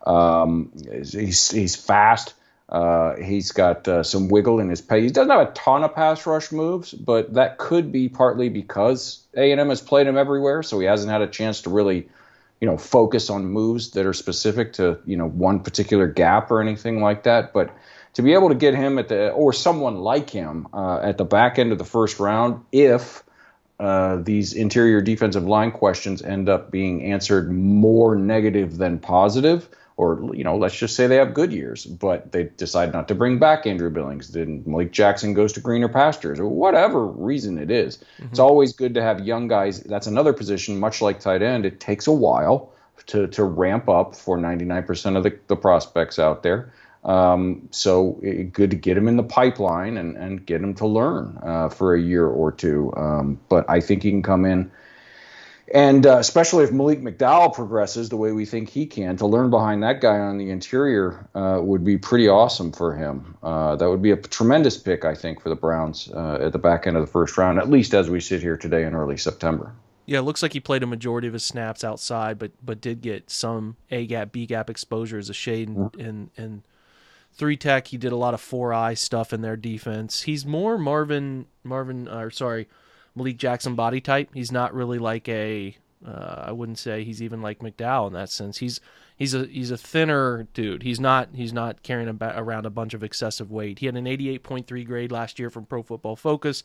[0.06, 2.34] Um, he's he's fast.
[2.69, 5.03] Uh, he's got uh, some wiggle in his pace.
[5.03, 9.23] He doesn't have a ton of pass rush moves, but that could be partly because
[9.36, 12.08] A&M has played him everywhere, so he hasn't had a chance to really,
[12.62, 16.62] you know, focus on moves that are specific to you know one particular gap or
[16.62, 17.53] anything like that.
[17.53, 17.75] But
[18.13, 21.25] to be able to get him at the or someone like him uh, at the
[21.25, 23.23] back end of the first round, if
[23.79, 30.33] uh, these interior defensive line questions end up being answered more negative than positive or
[30.33, 33.38] you know, let's just say they have good years, but they decide not to bring
[33.38, 34.29] back Andrew Billings.
[34.29, 37.97] Then Malik Jackson goes to greener pastures, or whatever reason it is.
[37.97, 38.27] Mm-hmm.
[38.29, 39.81] It's always good to have young guys.
[39.81, 41.65] That's another position, much like tight end.
[41.65, 42.71] It takes a while
[43.07, 46.71] to to ramp up for 99% of the, the prospects out there.
[47.03, 50.88] Um, so it, good to get them in the pipeline and, and get them to
[50.88, 52.93] learn uh, for a year or two.
[52.95, 54.71] Um, but I think he can come in
[55.73, 59.49] and uh, especially if Malik McDowell progresses the way we think he can, to learn
[59.49, 63.38] behind that guy on the interior uh, would be pretty awesome for him.
[63.43, 66.60] Uh, that would be a tremendous pick, I think, for the Browns uh, at the
[66.60, 69.17] back end of the first round, at least as we sit here today in early
[69.17, 69.73] September.
[70.05, 73.01] Yeah, it looks like he played a majority of his snaps outside, but but did
[73.01, 76.01] get some A gap, B gap exposure as a shade and, mm-hmm.
[76.01, 76.63] and, and
[77.32, 77.89] three tech.
[77.89, 80.23] He did a lot of four eye stuff in their defense.
[80.23, 82.67] He's more Marvin Marvin, or sorry
[83.19, 84.29] Malik Jackson body type.
[84.34, 85.77] He's not really like a.
[86.05, 88.60] Uh, I wouldn't say he's even like McDowell in that sense.
[88.60, 88.79] He's
[89.17, 90.82] he's a he's a thinner dude.
[90.82, 93.79] He's not he's not carrying a, around a bunch of excessive weight.
[93.79, 96.63] He had an 88.3 grade last year from Pro Football Focus,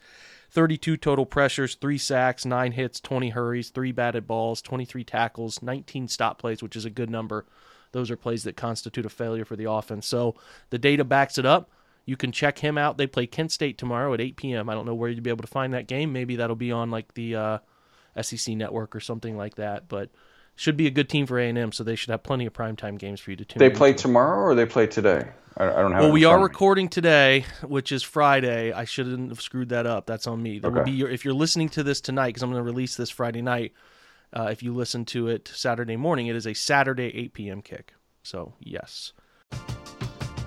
[0.52, 6.06] 32 total pressures, three sacks, nine hits, 20 hurries, three batted balls, 23 tackles, 19
[6.06, 7.44] stop plays, which is a good number.
[7.90, 10.06] Those are plays that constitute a failure for the offense.
[10.06, 10.36] So
[10.70, 11.70] the data backs it up.
[12.06, 12.98] You can check him out.
[12.98, 14.68] They play Kent State tomorrow at 8 p.m.
[14.68, 16.12] I don't know where you'd be able to find that game.
[16.12, 17.58] Maybe that'll be on like the uh,
[18.20, 19.88] SEC network or something like that.
[19.88, 20.10] But
[20.56, 23.20] should be a good team for A&M, so they should have plenty of primetime games
[23.20, 23.58] for you to tune.
[23.58, 25.28] They play tomorrow or they play today.
[25.56, 26.02] I, I don't have.
[26.02, 28.72] Well, we are recording today, which is Friday.
[28.72, 30.06] I shouldn't have screwed that up.
[30.06, 30.58] That's on me.
[30.58, 30.78] There okay.
[30.78, 33.10] will be your, if you're listening to this tonight, because I'm going to release this
[33.10, 33.72] Friday night.
[34.32, 37.62] Uh, if you listen to it Saturday morning, it is a Saturday 8 p.m.
[37.62, 37.94] kick.
[38.22, 39.12] So yes.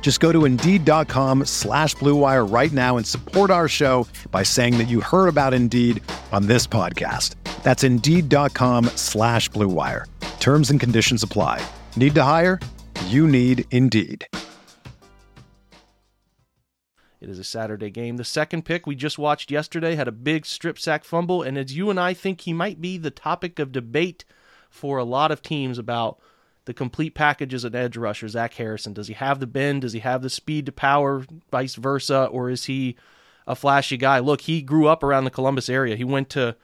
[0.00, 4.88] Just go to Indeed.com slash BlueWire right now and support our show by saying that
[4.88, 7.34] you heard about Indeed on this podcast.
[7.62, 10.06] That's Indeed.com slash BlueWire.
[10.40, 11.60] Terms and conditions apply.
[11.96, 12.58] Need to hire?
[13.08, 14.26] You need Indeed.
[17.20, 18.16] It is a Saturday game.
[18.16, 21.76] The second pick we just watched yesterday had a big strip sack fumble, and as
[21.76, 24.24] you and I think he might be the topic of debate
[24.70, 26.18] for a lot of teams about–
[26.68, 28.92] the complete package as an edge rusher, Zach Harrison.
[28.92, 29.80] Does he have the bend?
[29.80, 32.26] Does he have the speed to power, vice versa?
[32.26, 32.94] Or is he
[33.46, 34.18] a flashy guy?
[34.18, 35.96] Look, he grew up around the Columbus area.
[35.96, 36.56] He went to,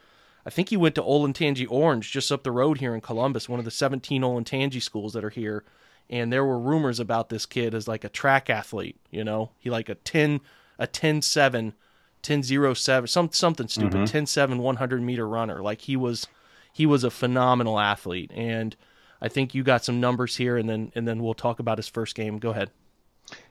[0.45, 3.59] I think he went to Olentangy Orange just up the road here in Columbus, one
[3.59, 5.65] of the 17 Olentangy schools that are here.
[6.11, 9.71] And there were rumors about this kid as like a track athlete, you know, he
[9.71, 10.43] like a 10,
[10.79, 11.73] a 10 7,
[12.21, 14.05] 10 0 7, some, something stupid, mm-hmm.
[14.05, 15.63] 10 7, 100 meter runner.
[15.63, 16.27] Like he was,
[16.75, 18.31] he was a phenomenal athlete.
[18.35, 18.77] And,
[19.25, 21.89] I think you got some numbers here, and then and then we'll talk about his
[21.89, 22.39] first game.
[22.39, 22.71] Go ahead.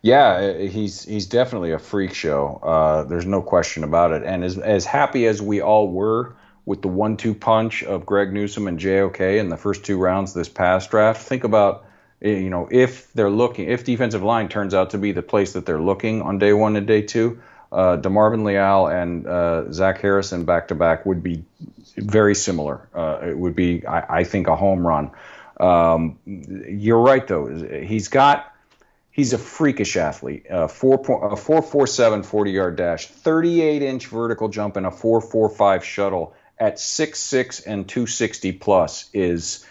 [0.04, 2.60] Yeah, he's he's definitely a freak show.
[2.62, 4.22] Uh, there's no question about it.
[4.24, 8.68] And as as happy as we all were with the one-two punch of Greg Newsome
[8.68, 11.88] and JOK in the first two rounds this past draft, think about
[12.22, 15.54] eh, you know if they're looking if defensive line turns out to be the place
[15.54, 17.42] that they're looking on day one and day two.
[17.72, 21.44] Uh, DeMarvin Leal and uh, Zach Harrison back to back would be
[21.98, 22.88] very similar.
[22.94, 25.10] Uh, it would be, I, I think, a home run.
[25.60, 27.48] Um, you're right, though.
[27.86, 28.54] He's got
[29.13, 30.50] He's a freakish athlete.
[30.50, 35.86] Uh, four point, a 447 40 yard dash, 38 inch vertical jump, and a 445
[35.86, 39.66] shuttle at 6'6 and 260 plus is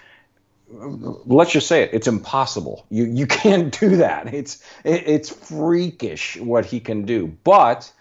[0.68, 6.36] let's just say it it's impossible you you can't do that it's it, it's freakish
[6.38, 7.92] what he can do but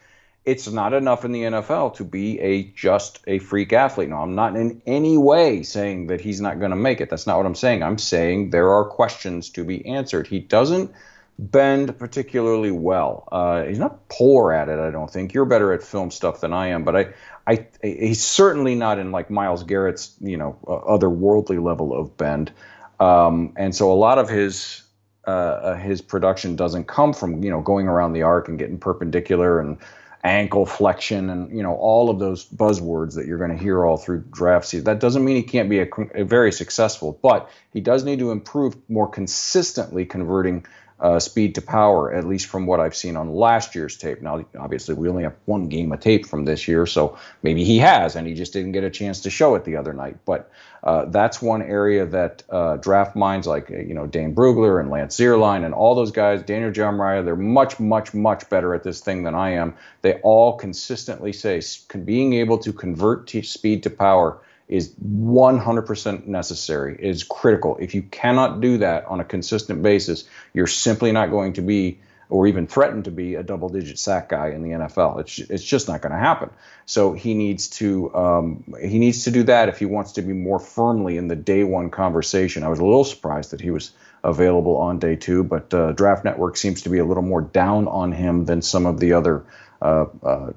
[0.43, 4.09] it's not enough in the NFL to be a just a freak athlete.
[4.09, 7.09] Now, I'm not in any way saying that he's not going to make it.
[7.09, 7.83] That's not what I'm saying.
[7.83, 10.25] I'm saying there are questions to be answered.
[10.25, 10.91] He doesn't
[11.37, 13.27] bend particularly well.
[13.31, 15.33] Uh, he's not poor at it, I don't think.
[15.33, 17.13] You're better at film stuff than I am, but I,
[17.47, 22.51] I, he's certainly not in like Myles Garrett's, you know, uh, otherworldly level of bend.
[22.99, 24.83] Um, and so a lot of his
[25.27, 28.79] uh, uh, his production doesn't come from you know going around the arc and getting
[28.79, 29.77] perpendicular and
[30.23, 33.97] ankle flexion and you know all of those buzzwords that you're going to hear all
[33.97, 34.85] through draft season.
[34.85, 38.31] That doesn't mean he can't be a, a very successful, but he does need to
[38.31, 40.65] improve more consistently converting
[41.01, 44.21] uh, speed to power, at least from what I've seen on last year's tape.
[44.21, 47.79] Now, obviously, we only have one game of tape from this year, so maybe he
[47.79, 50.17] has, and he just didn't get a chance to show it the other night.
[50.25, 50.51] But
[50.83, 55.17] uh, that's one area that uh, draft minds like you know Dane Brugler and Lance
[55.17, 59.23] Zierlein and all those guys, Daniel Jeremiah, they're much, much, much better at this thing
[59.23, 59.75] than I am.
[60.03, 61.61] They all consistently say
[62.05, 64.39] being able to convert t- speed to power
[64.71, 67.77] is 100% necessary, is critical.
[67.79, 71.99] If you cannot do that on a consistent basis, you're simply not going to be,
[72.29, 75.19] or even threaten to be, a double digit sack guy in the NFL.
[75.19, 76.49] It's, it's just not going to happen.
[76.85, 80.31] So he needs to um, he needs to do that if he wants to be
[80.31, 82.63] more firmly in the day one conversation.
[82.63, 83.91] I was a little surprised that he was
[84.23, 87.89] available on day two, but uh, Draft Network seems to be a little more down
[87.89, 89.43] on him than some of the other
[89.81, 90.51] uh, uh,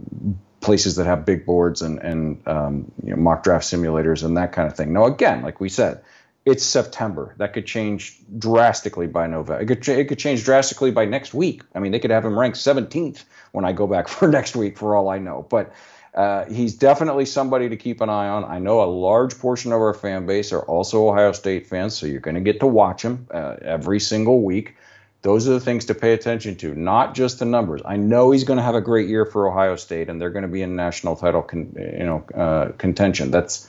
[0.64, 4.52] places that have big boards and and um, you know, mock draft simulators and that
[4.52, 4.92] kind of thing.
[4.92, 6.02] Now, again, like we said,
[6.44, 7.34] it's September.
[7.38, 9.62] That could change drastically by November.
[9.62, 11.62] It could it could change drastically by next week.
[11.74, 14.78] I mean, they could have him ranked 17th when I go back for next week,
[14.78, 15.46] for all I know.
[15.48, 15.72] But
[16.14, 18.44] uh, he's definitely somebody to keep an eye on.
[18.44, 22.06] I know a large portion of our fan base are also Ohio State fans, so
[22.06, 24.76] you're going to get to watch him uh, every single week.
[25.24, 27.80] Those are the things to pay attention to, not just the numbers.
[27.82, 30.42] I know he's going to have a great year for Ohio State, and they're going
[30.42, 33.30] to be in national title, con- you know, uh, contention.
[33.30, 33.66] That's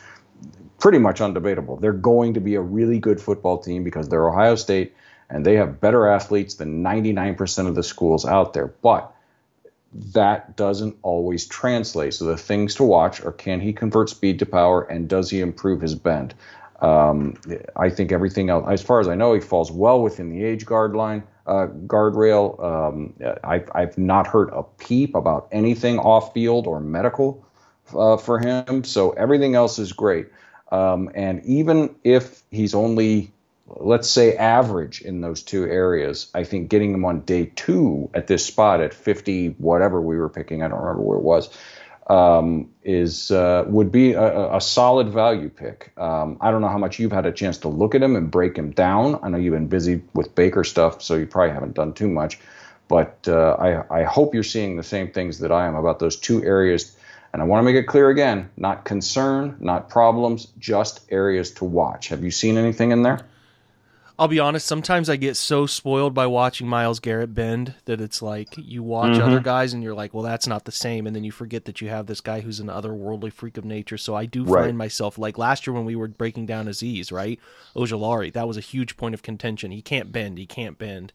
[0.80, 1.80] pretty much undebatable.
[1.80, 4.96] They're going to be a really good football team because they're Ohio State,
[5.30, 8.68] and they have better athletes than 99% of the schools out there.
[8.68, 9.15] But
[10.12, 12.15] that doesn't always translate.
[12.15, 15.39] So the things to watch are: can he convert speed to power, and does he
[15.39, 16.34] improve his bend?
[16.82, 17.38] Um,
[17.78, 20.65] I think everything else, as far as I know, he falls well within the age
[20.65, 22.64] guard line uh, guardrail.
[22.64, 27.46] Um, I've, I've not heard a peep about anything off field or medical
[27.94, 28.84] uh, for him.
[28.84, 30.28] So everything else is great.
[30.72, 33.32] Um, and even if he's only,
[33.68, 38.28] let's say, average in those two areas, I think getting him on day two at
[38.28, 41.50] this spot at 50, whatever we were picking, I don't remember where it was,
[42.08, 45.91] um, is uh, would be a, a, solid value pick.
[45.98, 48.30] Um, I don't know how much you've had a chance to look at him and
[48.30, 49.20] break him down.
[49.24, 52.39] I know you've been busy with Baker stuff, so you probably haven't done too much.
[52.88, 56.15] But uh, I, I hope you're seeing the same things that I am about those
[56.15, 56.96] two areas.
[57.34, 61.65] And I want to make it clear again: not concern, not problems, just areas to
[61.65, 62.10] watch.
[62.10, 63.26] Have you seen anything in there?
[64.17, 68.21] I'll be honest, sometimes I get so spoiled by watching Myles Garrett bend that it's
[68.21, 69.21] like you watch mm-hmm.
[69.21, 71.06] other guys and you're like, well, that's not the same.
[71.06, 73.97] And then you forget that you have this guy who's an otherworldly freak of nature.
[73.97, 74.65] So I do right.
[74.65, 77.39] find myself like last year when we were breaking down Azeez, right?
[77.75, 79.71] Ojulari, that was a huge point of contention.
[79.71, 81.12] He can't bend, he can't bend.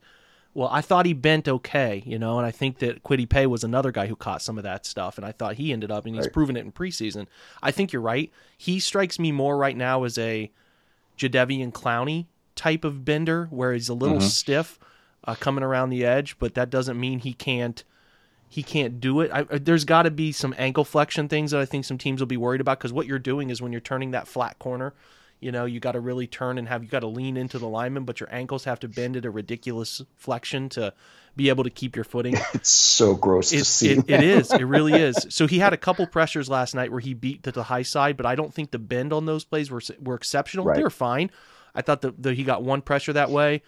[0.52, 3.62] Well, I thought he bent okay, you know, and I think that Kwity Paye was
[3.62, 6.14] another guy who caught some of that stuff, and I thought he ended up, and
[6.16, 6.32] he's right.
[6.32, 7.28] proven it in preseason.
[7.62, 8.32] I think you're right.
[8.58, 10.50] He strikes me more right now as a
[11.16, 12.26] Jadeveon Clowney
[12.60, 14.26] type of bender where he's a little mm-hmm.
[14.26, 14.78] stiff
[15.24, 17.82] uh, coming around the edge, but that doesn't mean he can't
[18.50, 19.30] he can't do it.
[19.32, 22.26] I, there's got to be some ankle flexion things that I think some teams will
[22.26, 24.92] be worried about because what you're doing is when you're turning that flat corner,
[25.38, 27.68] you know, you got to really turn and have you got to lean into the
[27.68, 30.92] lineman, but your ankles have to bend at a ridiculous flexion to
[31.34, 32.36] be able to keep your footing.
[32.52, 33.92] It's so gross it, to see.
[33.92, 34.52] It, it is.
[34.52, 35.28] It really is.
[35.30, 38.16] So he had a couple pressures last night where he beat to the high side,
[38.18, 40.66] but I don't think the bend on those plays were were exceptional.
[40.66, 40.76] Right.
[40.76, 41.30] They were fine.
[41.74, 43.62] I thought that he got one pressure that way.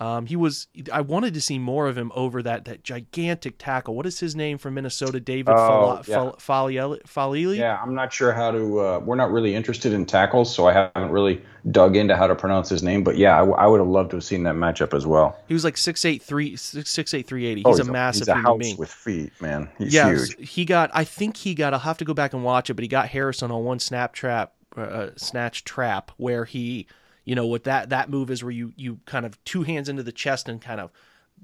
[0.00, 0.68] Um, he was.
[0.92, 3.96] I wanted to see more of him over that that gigantic tackle.
[3.96, 5.18] What is his name from Minnesota?
[5.18, 6.94] David oh, Fal- yeah.
[7.04, 7.56] Faalele.
[7.56, 8.78] Yeah, I'm not sure how to.
[8.78, 11.42] Uh, we're not really interested in tackles, so I haven't really
[11.72, 13.02] dug into how to pronounce his name.
[13.02, 15.36] But yeah, I, w- I would have loved to have seen that matchup as well.
[15.48, 17.62] He was like six eight three six eight three eighty.
[17.62, 19.68] He's, oh, he's a, massive he's a human being with feet, man.
[19.78, 20.48] He's yeah, huge.
[20.48, 20.92] He got.
[20.94, 21.72] I think he got.
[21.72, 24.12] I'll have to go back and watch it, but he got Harrison on one snap
[24.12, 26.86] trap, uh, snatch trap where he
[27.28, 30.02] you know, what that that move is where you you kind of two hands into
[30.02, 30.90] the chest and kind of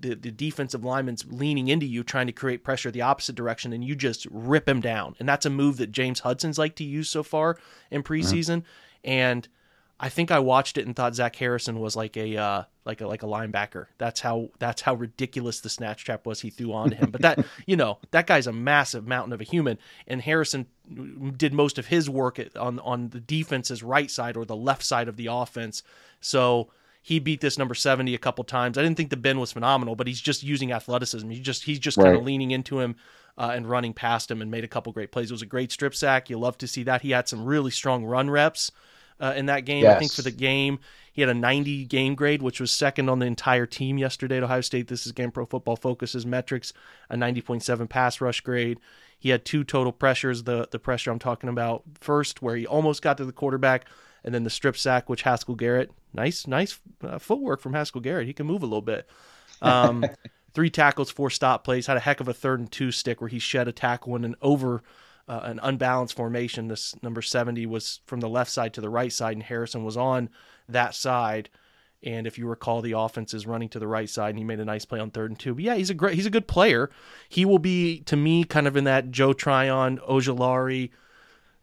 [0.00, 3.84] the, the defensive lineman's leaning into you, trying to create pressure the opposite direction, and
[3.84, 5.14] you just rip him down.
[5.20, 7.58] And that's a move that James Hudson's like to use so far
[7.90, 8.62] in preseason.
[8.62, 9.10] Mm-hmm.
[9.10, 9.48] And
[10.00, 13.06] I think I watched it and thought Zach Harrison was like a uh, like a
[13.06, 13.86] like a linebacker.
[13.98, 17.10] That's how that's how ridiculous the snatch trap was he threw onto him.
[17.10, 20.66] But that you know that guy's a massive mountain of a human, and Harrison
[21.36, 25.08] did most of his work on on the defense's right side or the left side
[25.08, 25.82] of the offense.
[26.20, 26.70] So
[27.00, 28.78] he beat this number 70 a couple times.
[28.78, 31.28] I didn't think the Ben was phenomenal, but he's just using athleticism.
[31.28, 32.04] He just he's just right.
[32.04, 32.96] kind of leaning into him
[33.36, 35.30] uh, and running past him and made a couple great plays.
[35.30, 36.30] It was a great strip sack.
[36.30, 37.02] You love to see that.
[37.02, 38.70] He had some really strong run reps
[39.20, 39.84] uh, in that game.
[39.84, 39.96] Yes.
[39.96, 40.78] I think for the game,
[41.12, 44.42] he had a 90 game grade, which was second on the entire team yesterday at
[44.42, 44.88] Ohio State.
[44.88, 46.72] This is Game Pro Football Focus's metrics,
[47.08, 48.78] a 90.7 pass rush grade.
[49.18, 50.42] He had two total pressures.
[50.42, 53.86] The the pressure I'm talking about first, where he almost got to the quarterback
[54.24, 58.26] and then the strip sack, which Haskell Garrett, nice, nice uh, footwork from Haskell Garrett.
[58.26, 59.06] He can move a little bit.
[59.62, 60.04] Um,
[60.54, 61.86] three tackles, four stop plays.
[61.86, 64.24] Had a heck of a third and two stick where he shed a tackle and
[64.24, 64.82] an over
[65.28, 66.68] uh, an unbalanced formation.
[66.68, 69.96] This number seventy was from the left side to the right side, and Harrison was
[69.96, 70.30] on
[70.68, 71.50] that side.
[72.02, 74.60] And if you recall, the offense is running to the right side, and he made
[74.60, 75.54] a nice play on third and two.
[75.54, 76.90] But yeah, he's a great, he's a good player.
[77.28, 80.90] He will be to me kind of in that Joe Tryon, Ojulari,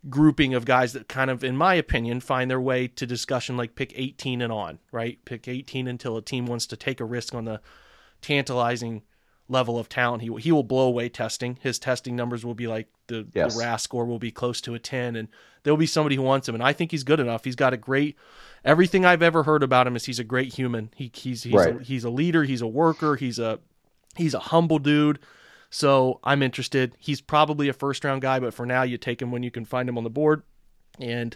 [0.10, 3.76] grouping of guys that kind of, in my opinion, find their way to discussion like
[3.76, 5.24] pick 18 and on, right?
[5.26, 7.62] Pick 18 until a team wants to take a risk on the
[8.22, 9.04] tantalizing
[9.48, 10.24] level of talent.
[10.24, 11.58] He he will blow away testing.
[11.62, 13.54] His testing numbers will be like the, yes.
[13.54, 15.28] the RAS score will be close to a 10, and
[15.64, 16.56] there'll be somebody who wants him.
[16.56, 17.44] And I think he's good enough.
[17.44, 18.16] He's got a great.
[18.64, 20.92] Everything I've ever heard about him is he's a great human.
[20.96, 21.82] He he's he's right.
[21.82, 22.44] a, he's a leader.
[22.44, 23.16] He's a worker.
[23.16, 23.60] He's a
[24.16, 25.20] he's a humble dude.
[25.70, 26.96] So I'm interested.
[27.00, 29.66] He's probably a first round guy, but for now, you take him when you can
[29.66, 30.44] find him on the board,
[31.00, 31.36] and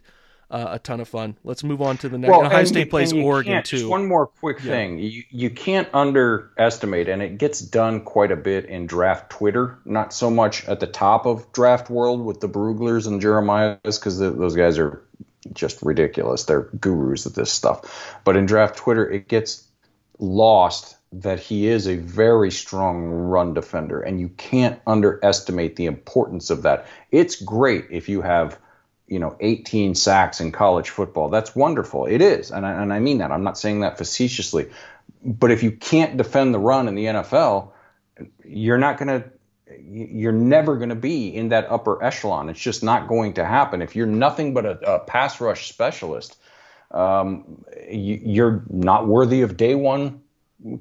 [0.56, 1.36] uh, a ton of fun.
[1.44, 2.32] Let's move on to the next.
[2.32, 3.90] Well, Ohio State plays Oregon too.
[3.90, 4.72] One more quick yeah.
[4.72, 9.78] thing: you you can't underestimate, and it gets done quite a bit in draft Twitter.
[9.84, 14.18] Not so much at the top of draft world with the Bruglers and Jeremiahs, because
[14.18, 15.04] those guys are
[15.52, 16.46] just ridiculous.
[16.46, 18.18] They're gurus at this stuff.
[18.24, 19.68] But in draft Twitter, it gets
[20.20, 26.50] lost that he is a very strong run defender, and you can't underestimate the importance
[26.50, 26.88] of that.
[27.12, 28.58] It's great if you have,
[29.08, 31.30] you know, 18 sacks in college football.
[31.30, 32.06] That's wonderful.
[32.06, 33.32] It is, and I, and I mean that.
[33.32, 34.72] I'm not saying that facetiously,
[35.24, 37.72] but if you can't defend the run in the NFL,
[38.44, 39.30] you're not going to.
[39.88, 42.50] You're never going to be in that upper echelon.
[42.50, 43.82] It's just not going to happen.
[43.82, 46.38] If you're nothing but a, a pass rush specialist,
[46.92, 50.22] um, you, you're not worthy of day one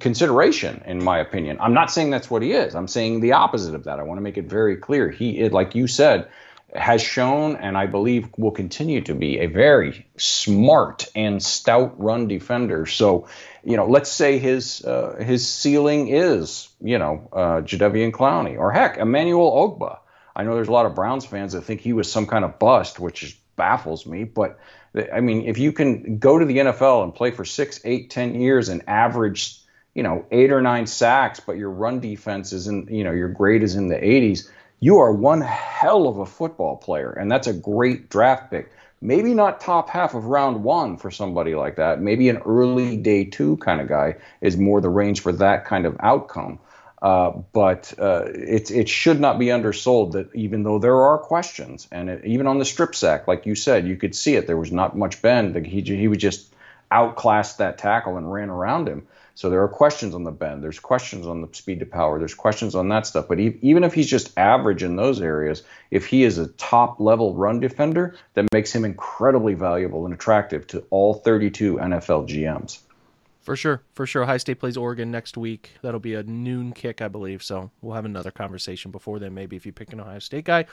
[0.00, 1.58] consideration, in my opinion.
[1.60, 2.74] I'm not saying that's what he is.
[2.74, 3.98] I'm saying the opposite of that.
[3.98, 5.10] I want to make it very clear.
[5.10, 6.28] He, like you said,
[6.74, 12.26] has shown and I believe will continue to be a very smart and stout run
[12.26, 12.86] defender.
[12.86, 13.28] So,
[13.62, 18.72] you know, let's say his uh, his ceiling is, you know, uh, Jadeveon Clowney or
[18.72, 19.98] heck, Emmanuel Ogbah.
[20.36, 22.58] I know there's a lot of Browns fans that think he was some kind of
[22.58, 24.24] bust, which baffles me.
[24.24, 24.58] But
[25.12, 28.34] I mean, if you can go to the NFL and play for six, eight, ten
[28.40, 29.60] years and average
[29.94, 33.28] you know, eight or nine sacks, but your run defense is in, you know, your
[33.28, 34.48] grade is in the 80s,
[34.80, 37.10] you are one hell of a football player.
[37.12, 38.70] And that's a great draft pick.
[39.00, 42.00] Maybe not top half of round one for somebody like that.
[42.00, 45.84] Maybe an early day two kind of guy is more the range for that kind
[45.84, 46.58] of outcome.
[47.02, 51.86] Uh, but uh, it, it should not be undersold that even though there are questions,
[51.92, 54.46] and it, even on the strip sack, like you said, you could see it.
[54.46, 55.54] There was not much bend.
[55.66, 56.54] He, he would just
[56.90, 59.06] outclass that tackle and ran around him.
[59.36, 60.62] So there are questions on the bend.
[60.62, 62.18] There's questions on the speed to power.
[62.20, 63.26] There's questions on that stuff.
[63.28, 67.34] But even if he's just average in those areas, if he is a top level
[67.34, 72.78] run defender, that makes him incredibly valuable and attractive to all 32 NFL GMs.
[73.42, 74.22] For sure, for sure.
[74.22, 75.72] Ohio State plays Oregon next week.
[75.82, 77.42] That'll be a noon kick, I believe.
[77.42, 80.64] So we'll have another conversation before then, maybe if you pick an Ohio State guy.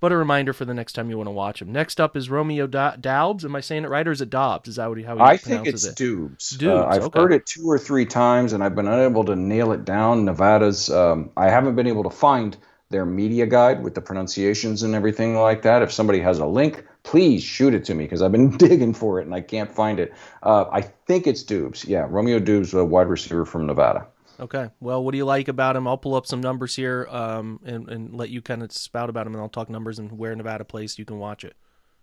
[0.00, 1.72] But a reminder for the next time you want to watch him.
[1.72, 2.96] Next up is Romeo da-.
[3.04, 4.68] Am I saying it right, or is it Dobbs?
[4.68, 5.96] Is that what he, how he I think it's it?
[5.96, 6.56] Dubes.
[6.56, 6.82] Dubes.
[6.82, 7.20] Uh, I've okay.
[7.20, 10.24] heard it two or three times, and I've been unable to nail it down.
[10.24, 10.90] Nevada's.
[10.90, 12.56] Um, I haven't been able to find
[12.90, 15.82] their media guide with the pronunciations and everything like that.
[15.82, 19.20] If somebody has a link, please shoot it to me because I've been digging for
[19.20, 20.12] it and I can't find it.
[20.42, 21.86] Uh, I think it's Dubes.
[21.86, 24.06] Yeah, Romeo Doubs, a wide receiver from Nevada.
[24.40, 24.70] Okay.
[24.80, 25.86] Well, what do you like about him?
[25.86, 29.26] I'll pull up some numbers here um, and, and let you kind of spout about
[29.26, 30.98] him, and I'll talk numbers and where Nevada plays.
[30.98, 31.54] You can watch it.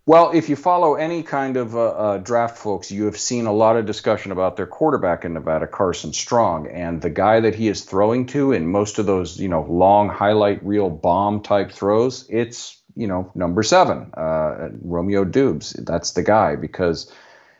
[0.05, 3.51] Well, if you follow any kind of uh, uh, draft folks, you have seen a
[3.51, 7.67] lot of discussion about their quarterback in Nevada, Carson Strong, and the guy that he
[7.67, 12.25] is throwing to in most of those, you know, long highlight reel bomb type throws.
[12.29, 15.73] It's you know number seven, uh, Romeo Doubs.
[15.73, 17.11] That's the guy because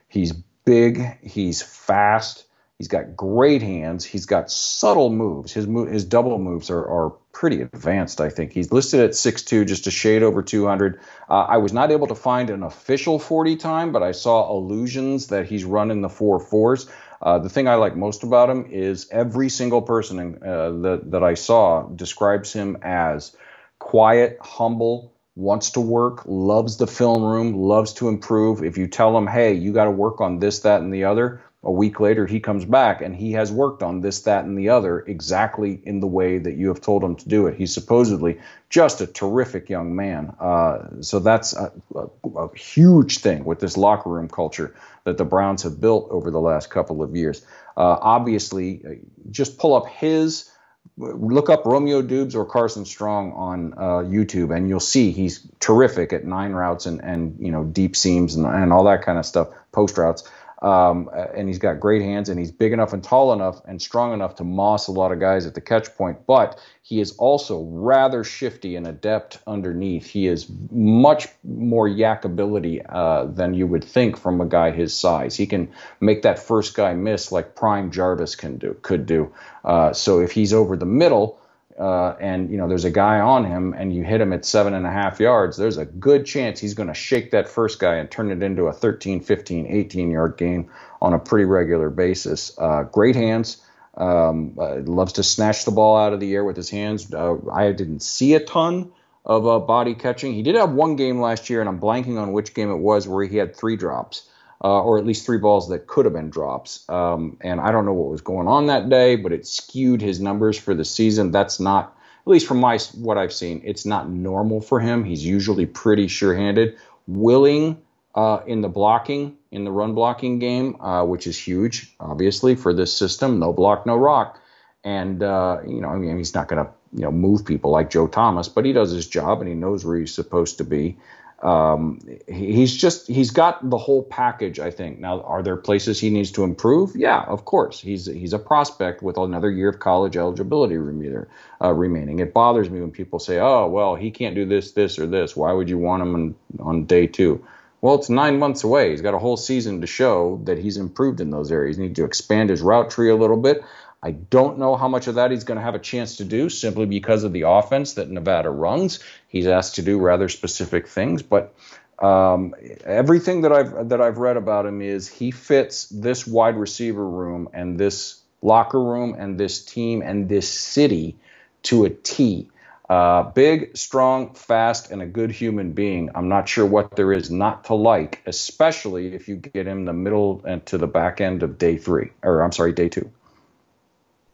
[0.08, 0.32] he's
[0.64, 2.46] big, he's fast,
[2.78, 4.06] He's got great hands.
[4.06, 5.52] He's got subtle moves.
[5.52, 8.52] His mo- his double moves are, are pretty advanced, I think.
[8.52, 11.00] He's listed at 6'2, just a shade over 200.
[11.28, 15.28] Uh, I was not able to find an official 40 time, but I saw allusions
[15.28, 16.88] that he's running the four fours.
[17.20, 21.12] Uh, the thing I like most about him is every single person in, uh, that,
[21.12, 23.36] that I saw describes him as
[23.80, 28.64] quiet, humble, wants to work, loves the film room, loves to improve.
[28.64, 31.42] If you tell him, hey, you got to work on this, that, and the other,
[31.68, 34.70] a week later he comes back and he has worked on this that and the
[34.70, 37.58] other exactly in the way that you have told him to do it.
[37.58, 38.40] He's supposedly
[38.70, 40.34] just a terrific young man.
[40.40, 42.08] Uh, so that's a, a,
[42.38, 46.40] a, huge thing with this locker room culture that the browns have built over the
[46.40, 47.46] last couple of years.
[47.76, 48.94] Uh, obviously uh,
[49.30, 50.50] just pull up his
[50.96, 56.14] look up Romeo Doubs or Carson Strong on uh, YouTube, and you'll see he's terrific
[56.14, 59.26] at nine routes and, and you know deep seams and, and all that kind of
[59.26, 60.24] stuff, post routes.
[60.62, 64.14] Um, and he's got great hands and he's big enough and tall enough and strong
[64.14, 66.26] enough to moss a lot of guys at the catch point.
[66.26, 70.08] But he is also rather shifty and adept underneath.
[70.08, 74.96] He is much more YAC ability uh, than you would think from a guy his
[74.96, 75.36] size.
[75.36, 79.32] He can make that first guy miss like Prime Jarvis can do could do.
[79.64, 81.40] Uh, so if he's over the middle,
[81.78, 84.74] uh, and you know there's a guy on him and you hit him at seven
[84.74, 87.96] and a half yards there's a good chance he's going to shake that first guy
[87.96, 90.70] and turn it into a 13 15 18 yard game
[91.02, 92.58] on a pretty regular basis.
[92.58, 93.64] Uh, great hands.
[93.96, 97.12] Um, uh, loves to snatch the ball out of the air with his hands.
[97.12, 98.92] Uh, i didn't see a ton
[99.26, 100.34] of uh, body catching.
[100.34, 103.08] He did have one game last year and i'm blanking on which game it was
[103.08, 104.30] where he had three drops
[104.64, 106.88] uh, or at least three balls that could have been drops.
[106.90, 110.20] Um, and I don't know what was going on that day, but it skewed his
[110.20, 111.32] numbers for the season.
[111.32, 115.04] That's not, at least from my what I've seen, it's not normal for him.
[115.04, 116.78] He's usually pretty sure-handed,
[117.08, 117.82] willing
[118.16, 122.74] uh, in the blocking, in the run blocking game, uh, which is huge, obviously for
[122.74, 123.40] this system.
[123.40, 124.42] No block, no rock.
[124.84, 127.90] And uh, you know, I mean, he's not going to you know move people like
[127.90, 130.98] Joe Thomas, but he does his job and he knows where he's supposed to be
[131.44, 134.60] um, he's just he's got the whole package.
[134.60, 135.00] I think.
[135.00, 136.96] Now, are there places he needs to improve?
[136.96, 137.80] Yeah, of course.
[137.80, 141.26] He's he's a prospect with another year of college eligibility remaining.
[141.62, 142.20] Uh, remaining.
[142.20, 145.36] It bothers me when people say, "Oh, well, he can't do this, this, or this.
[145.36, 147.46] Why would you want him on, on day two?
[147.82, 148.90] Well, it's nine months away.
[148.90, 151.78] He's got a whole season to show that he's improved in those areas.
[151.78, 153.64] He needs to expand his route tree a little bit.
[154.08, 156.48] I don't know how much of that he's going to have a chance to do
[156.48, 159.00] simply because of the offense that Nevada runs.
[159.28, 161.54] He's asked to do rather specific things, but
[162.00, 162.56] um,
[162.86, 167.50] everything that I've that I've read about him is he fits this wide receiver room
[167.52, 171.18] and this locker room and this team and this city
[171.64, 172.50] to a T.
[172.90, 176.12] Uh, big, strong, fast, and a good human being.
[176.16, 179.92] I'm not sure what there is not to like, especially if you get him the
[179.92, 183.12] middle and to the back end of day three, or I'm sorry, day two.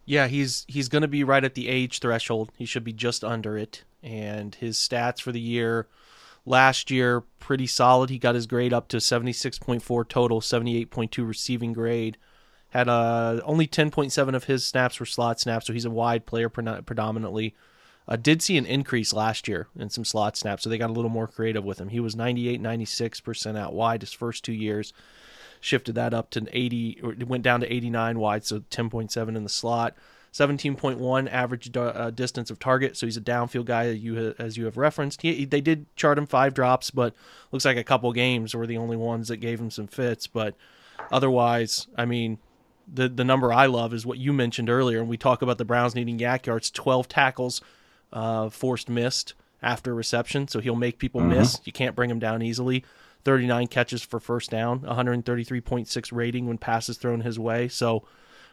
[0.05, 2.51] Yeah, he's he's going to be right at the age threshold.
[2.57, 3.83] He should be just under it.
[4.01, 5.87] And his stats for the year
[6.45, 8.09] last year pretty solid.
[8.09, 12.17] He got his grade up to 76.4 total, 78.2 receiving grade.
[12.69, 16.49] Had uh, only 10.7 of his snaps were slot snaps, so he's a wide player
[16.49, 17.55] predominantly.
[18.07, 20.93] Uh, did see an increase last year in some slot snaps, so they got a
[20.93, 21.89] little more creative with him.
[21.89, 24.91] He was 98, 96% out wide his first two years
[25.63, 29.43] shifted that up to 80, or it went down to 89 wide, so 10.7 in
[29.43, 29.95] the slot.
[30.33, 34.77] 17.1 average uh, distance of target, so he's a downfield guy you as you have
[34.77, 35.21] referenced.
[35.21, 37.13] He, they did chart him five drops, but
[37.51, 40.25] looks like a couple games were the only ones that gave him some fits.
[40.25, 40.55] But
[41.11, 42.39] otherwise, I mean,
[42.91, 45.65] the the number I love is what you mentioned earlier, and we talk about the
[45.65, 46.71] Browns needing YAC yards.
[46.71, 47.61] 12 tackles,
[48.11, 51.37] uh, forced missed after reception, so he'll make people mm-hmm.
[51.37, 51.61] miss.
[51.63, 52.83] You can't bring him down easily.
[53.23, 57.67] 39 catches for first down, 133.6 rating when passes thrown his way.
[57.67, 58.03] So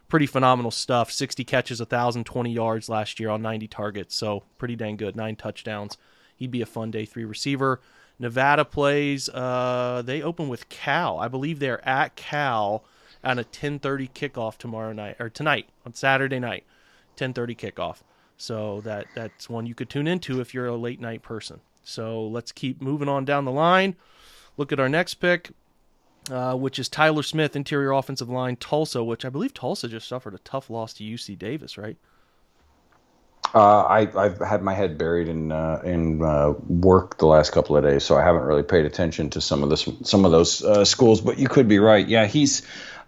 [0.09, 1.11] pretty phenomenal stuff.
[1.11, 4.14] 60 catches, 1,020 yards last year on 90 targets.
[4.14, 5.16] So pretty dang good.
[5.16, 5.97] Nine touchdowns.
[6.37, 7.81] He'd be a fun day three receiver.
[8.18, 9.29] Nevada plays.
[9.31, 11.18] Uh, they open with Cal.
[11.18, 12.85] I believe they're at Cal
[13.25, 16.64] on a 10:30 kickoff tomorrow night or tonight on Saturday night.
[17.16, 17.99] 10:30 kickoff.
[18.37, 21.61] So that that's one you could tune into if you're a late night person.
[21.83, 23.97] So let's keep moving on down the line.
[24.61, 25.52] Look at our next pick,
[26.30, 30.34] uh, which is Tyler Smith, interior offensive line, Tulsa, which I believe Tulsa just suffered
[30.34, 31.96] a tough loss to UC Davis, right?
[33.54, 37.74] Uh, I, have had my head buried in uh, in uh, work the last couple
[37.74, 40.62] of days, so I haven't really paid attention to some of this some of those
[40.62, 41.22] uh, schools.
[41.22, 42.06] But you could be right.
[42.06, 42.61] Yeah, he's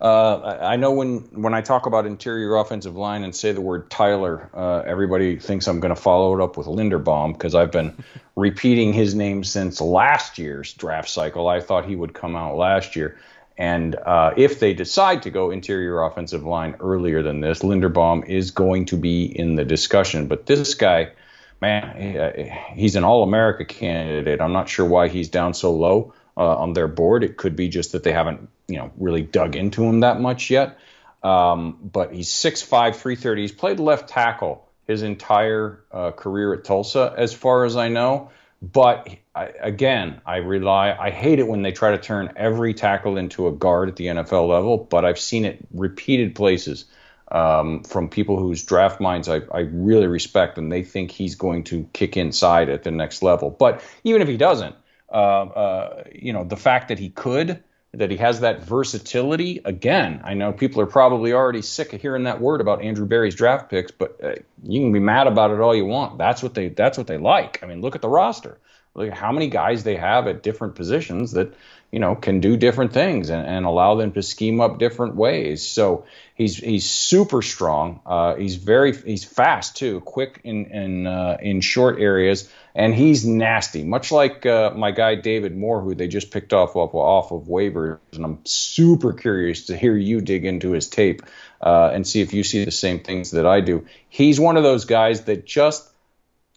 [0.02, 3.88] uh, I know when when I talk about interior offensive line and say the word
[3.88, 8.02] Tyler, uh, everybody thinks I'm going to follow it up with Linderbaum because I've been
[8.36, 11.46] repeating his name since last year's draft cycle.
[11.46, 13.16] I thought he would come out last year,
[13.56, 18.50] And uh, if they decide to go interior offensive line earlier than this, Linderbaum is
[18.50, 20.26] going to be in the discussion.
[20.26, 21.12] But this guy,
[21.60, 22.32] man, uh,
[22.74, 24.40] he's an All America candidate.
[24.40, 27.24] I'm not sure why he's down so low uh, on their board.
[27.24, 30.50] It could be just that they haven't, you know, really dug into him that much
[30.50, 30.78] yet.
[31.22, 33.42] Um, but he's 6'5", 330.
[33.42, 38.30] He's played left tackle his entire uh, career at Tulsa, as far as I know.
[38.60, 40.96] But I, again, I rely.
[40.98, 44.06] I hate it when they try to turn every tackle into a guard at the
[44.06, 44.78] NFL level.
[44.78, 46.84] But I've seen it repeated places
[47.30, 51.64] um, from people whose draft minds I, I really respect, and they think he's going
[51.64, 53.50] to kick inside at the next level.
[53.50, 54.76] But even if he doesn't,
[55.12, 57.62] you know, the fact that he could
[57.94, 59.60] that he has that versatility.
[59.64, 63.34] Again, I know people are probably already sick of hearing that word about Andrew Berry's
[63.34, 66.16] draft picks, but uh, you can be mad about it all you want.
[66.18, 67.62] That's what they that's what they like.
[67.62, 68.58] I mean, look at the roster.
[68.94, 71.54] Look at how many guys they have at different positions that
[71.92, 75.62] you know can do different things and, and allow them to scheme up different ways.
[75.64, 78.00] So he's he's super strong.
[78.04, 83.26] Uh, he's very he's fast too, quick in in uh, in short areas and he's
[83.26, 87.30] nasty, much like uh, my guy David Moore, who they just picked off off, off
[87.30, 87.98] of waivers.
[88.14, 91.22] And I'm super curious to hear you dig into his tape
[91.60, 93.86] uh, and see if you see the same things that I do.
[94.08, 95.88] He's one of those guys that just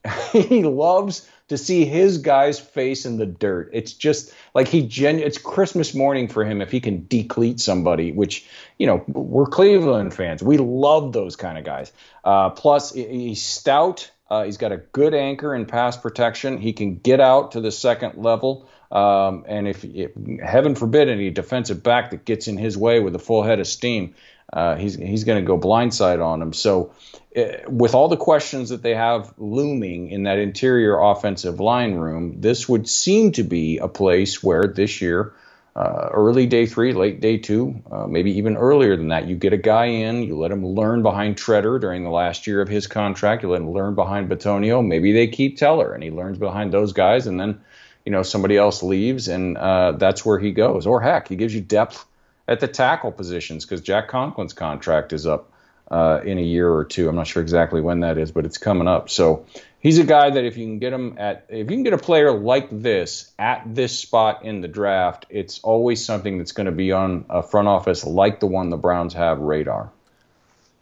[0.31, 3.69] he loves to see his guy's face in the dirt.
[3.73, 8.11] It's just like he genu- it's Christmas morning for him if he can decleat somebody,
[8.11, 8.45] which,
[8.79, 10.41] you know, we're Cleveland fans.
[10.41, 11.91] We love those kind of guys.
[12.23, 14.09] Uh, plus, he's stout.
[14.27, 16.57] Uh, he's got a good anchor and pass protection.
[16.57, 18.67] He can get out to the second level.
[18.91, 20.11] Um, and if, if,
[20.43, 23.67] heaven forbid any defensive back that gets in his way with a full head of
[23.67, 24.15] steam,
[24.51, 26.53] uh, he's he's going to go blindside on him.
[26.53, 26.93] So,
[27.35, 32.41] uh, with all the questions that they have looming in that interior offensive line room,
[32.41, 35.33] this would seem to be a place where this year
[35.75, 39.27] uh, early day three, late day two, uh, maybe even earlier than that.
[39.27, 42.61] You get a guy in, you let him learn behind Tretter during the last year
[42.61, 43.43] of his contract.
[43.43, 44.85] You let him learn behind Bitonio.
[44.85, 47.59] Maybe they keep Teller and he learns behind those guys, and then
[48.05, 50.87] you know somebody else leaves, and uh, that's where he goes.
[50.87, 52.05] Or heck, he gives you depth
[52.47, 55.51] at the tackle positions because Jack Conklin's contract is up
[55.89, 57.07] uh, in a year or two.
[57.09, 59.09] I'm not sure exactly when that is, but it's coming up.
[59.09, 59.45] So
[59.79, 61.97] he's a guy that if you can get him at if you can get a
[61.97, 66.71] player like this at this spot in the draft, it's always something that's going to
[66.71, 69.91] be on a front office like the one the Browns have radar.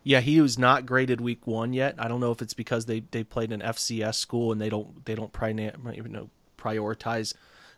[0.05, 1.95] Yeah, he was not graded week one yet.
[1.97, 5.05] I don't know if it's because they, they played an FCS school and they don't
[5.05, 7.33] they don't you know, prioritize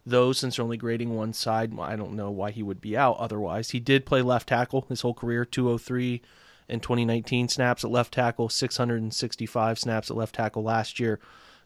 [0.05, 1.77] those since they're only grading one side.
[1.79, 3.71] I don't know why he would be out otherwise.
[3.71, 6.21] He did play left tackle his whole career, 203
[6.67, 11.19] in 2019 snaps at left tackle, 665 snaps at left tackle last year,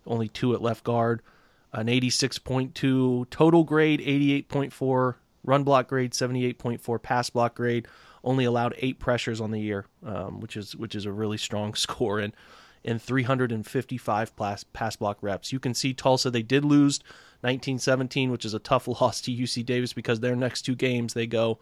[0.06, 1.22] only two at left guard,
[1.74, 7.88] an 86.2 total grade, 88.4 run block grade, 78.4 pass block grade.
[8.22, 11.74] Only allowed eight pressures on the year, um, which is which is a really strong
[11.76, 12.34] score, and
[12.84, 15.54] in 355 pass, pass block reps.
[15.54, 17.00] You can see Tulsa they did lose
[17.42, 21.28] 1917, which is a tough loss to UC Davis because their next two games they
[21.28, 21.60] go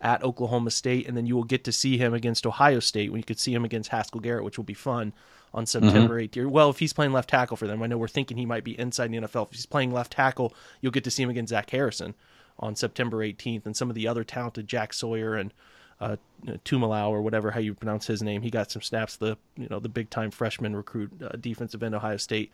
[0.00, 3.18] at Oklahoma State, and then you will get to see him against Ohio State when
[3.18, 5.12] you could see him against Haskell Garrett, which will be fun
[5.52, 6.40] on September mm-hmm.
[6.40, 6.50] 8th.
[6.50, 8.78] Well, if he's playing left tackle for them, I know we're thinking he might be
[8.78, 9.48] inside the NFL.
[9.48, 12.14] If he's playing left tackle, you'll get to see him against Zach Harrison
[12.58, 15.52] on September 18th, and some of the other talented Jack Sawyer and
[16.00, 16.16] uh,
[16.64, 18.42] Tuimoloau or whatever how you pronounce his name.
[18.42, 19.16] He got some snaps.
[19.16, 22.52] The you know the big time freshman recruit uh, defensive end Ohio State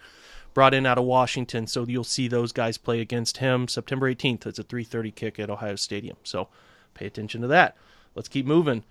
[0.55, 1.66] brought in out of Washington.
[1.66, 4.47] So you'll see those guys play against him September 18th.
[4.47, 6.16] It's a 3:30 kick at Ohio Stadium.
[6.22, 6.49] So
[6.95, 7.76] pay attention to that.
[8.14, 8.84] Let's keep moving.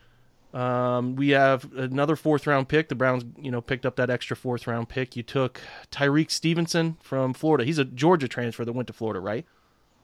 [0.54, 2.90] Um, we have another fourth round pick.
[2.90, 5.16] The Browns, you know, picked up that extra fourth round pick.
[5.16, 5.60] You took
[5.92, 7.64] Tyrique Stevenson from Florida.
[7.64, 9.46] He's a Georgia transfer that went to Florida, right?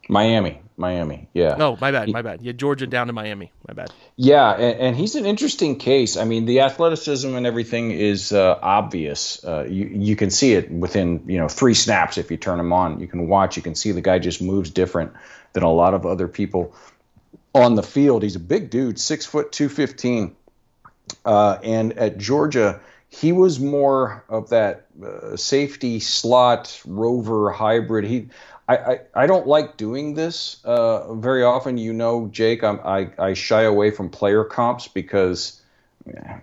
[0.09, 1.55] Miami, Miami, yeah.
[1.55, 2.41] No, my bad, my bad.
[2.41, 3.93] Yeah, Georgia down to Miami, my bad.
[4.15, 6.17] Yeah, and, and he's an interesting case.
[6.17, 9.43] I mean, the athleticism and everything is uh, obvious.
[9.45, 12.73] Uh, you you can see it within you know three snaps if you turn him
[12.73, 12.99] on.
[12.99, 13.55] You can watch.
[13.55, 15.13] You can see the guy just moves different
[15.53, 16.73] than a lot of other people
[17.53, 18.23] on the field.
[18.23, 20.35] He's a big dude, six foot two fifteen,
[21.23, 28.05] uh, and at Georgia he was more of that uh, safety slot rover hybrid.
[28.05, 28.29] He,
[28.69, 31.79] I, I, I don't like doing this uh, very often.
[31.79, 35.59] You know, Jake, I'm, I, I shy away from player comps because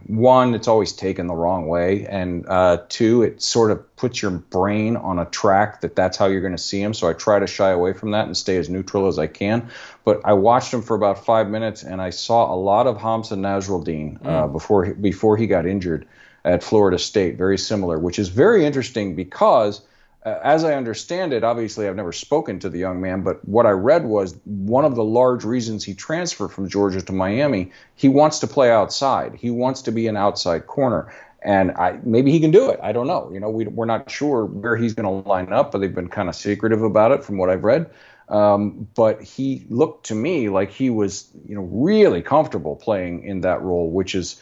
[0.07, 4.31] one, it's always taken the wrong way, and uh, two, it sort of puts your
[4.31, 6.95] brain on a track that that's how you're going to see him.
[6.95, 9.71] So I try to shy away from that and stay as neutral as I can.
[10.05, 13.39] But I watched him for about five minutes, and I saw a lot of Hamsah
[13.39, 14.53] Nasirildeen uh, mm.
[14.53, 16.07] before he, before he got injured
[16.45, 17.37] at Florida State.
[17.37, 19.85] Very similar, which is very interesting because uh,
[20.27, 23.71] as I understand it, obviously I've never spoken to the young man, but what I
[23.71, 27.71] read was one of the large reasons he transferred from Georgia to Miami.
[27.95, 29.37] He wants to play outside.
[29.37, 31.13] He wants to be an outside corner,
[31.43, 32.81] and I, maybe he can do it.
[32.83, 33.31] I don't know.
[33.33, 36.09] You know, we, we're not sure where he's going to line up, but they've been
[36.09, 37.89] kind of secretive about it from what I've read.
[38.29, 43.43] Um, but he looked to me like he was, you know, really comfortable playing in
[43.43, 44.41] that role, which is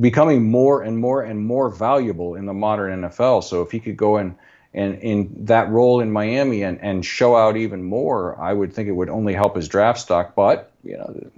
[0.00, 3.44] becoming more and more and more valuable in the modern NFL.
[3.44, 4.34] So if he could go in
[4.76, 8.88] and in that role in Miami and, and show out even more, I would think
[8.88, 10.34] it would only help his draft stock.
[10.34, 11.30] But you know,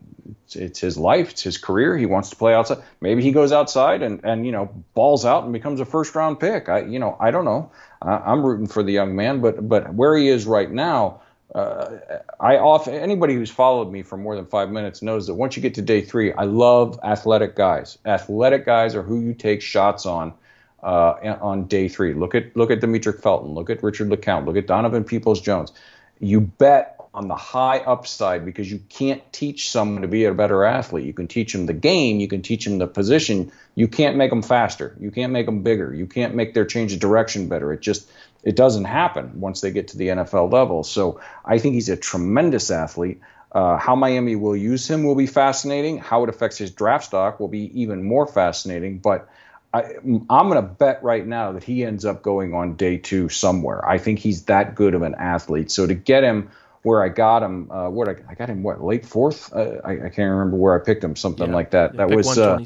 [0.45, 1.97] it's, it's, his life, it's his career.
[1.97, 2.83] He wants to play outside.
[3.01, 6.41] Maybe he goes outside and and you know balls out and becomes a first round
[6.41, 6.69] pick.
[6.69, 7.71] I you know I don't know.
[8.03, 11.23] Uh, I'm rooting for the young man, but but where he is right now.
[11.55, 11.97] Uh,
[12.39, 15.63] I often anybody who's followed me for more than five minutes knows that once you
[15.63, 17.97] get to day three, I love athletic guys.
[18.05, 20.35] Athletic guys are who you take shots on
[20.83, 22.15] uh, on day three.
[22.15, 23.55] Look at look at Demetric Felton.
[23.55, 24.47] Look at Richard LeCounte.
[24.47, 25.73] Look at Donovan Peoples Jones.
[26.21, 30.65] You bet on the high upside because you can't teach someone to be a better
[30.65, 31.07] athlete.
[31.07, 32.21] You can teach them the game.
[32.21, 33.51] You can teach them the position.
[33.75, 34.95] You can't make them faster.
[35.01, 35.93] You can't make them bigger.
[35.93, 37.73] You can't make their change of direction better.
[37.73, 38.11] It just
[38.45, 40.85] it doesn't happen once they get to the NFL level.
[40.85, 43.21] So I think he's a tremendous athlete.
[43.51, 45.99] Uh, how Miami will use him will be fascinating.
[45.99, 48.99] How it affects his draft stock will be even more fascinating.
[48.99, 49.29] But
[49.73, 53.29] I, am going to bet right now that he ends up going on day two
[53.29, 53.87] somewhere.
[53.87, 55.71] I think he's that good of an athlete.
[55.71, 56.51] So to get him
[56.83, 59.53] where I got him, uh, what I, I, got him, what late fourth?
[59.55, 61.17] Uh, I, I, can't remember where I picked him.
[61.17, 61.95] Something yeah, like that.
[61.95, 62.59] Yeah, that was uh,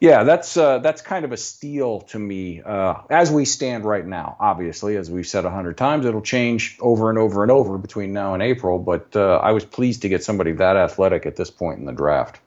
[0.00, 4.06] yeah, that's uh, that's kind of a steal to me uh, as we stand right
[4.06, 4.36] now.
[4.40, 8.12] Obviously, as we've said a hundred times, it'll change over and over and over between
[8.12, 8.78] now and April.
[8.80, 11.92] But uh, I was pleased to get somebody that athletic at this point in the
[11.92, 12.40] draft.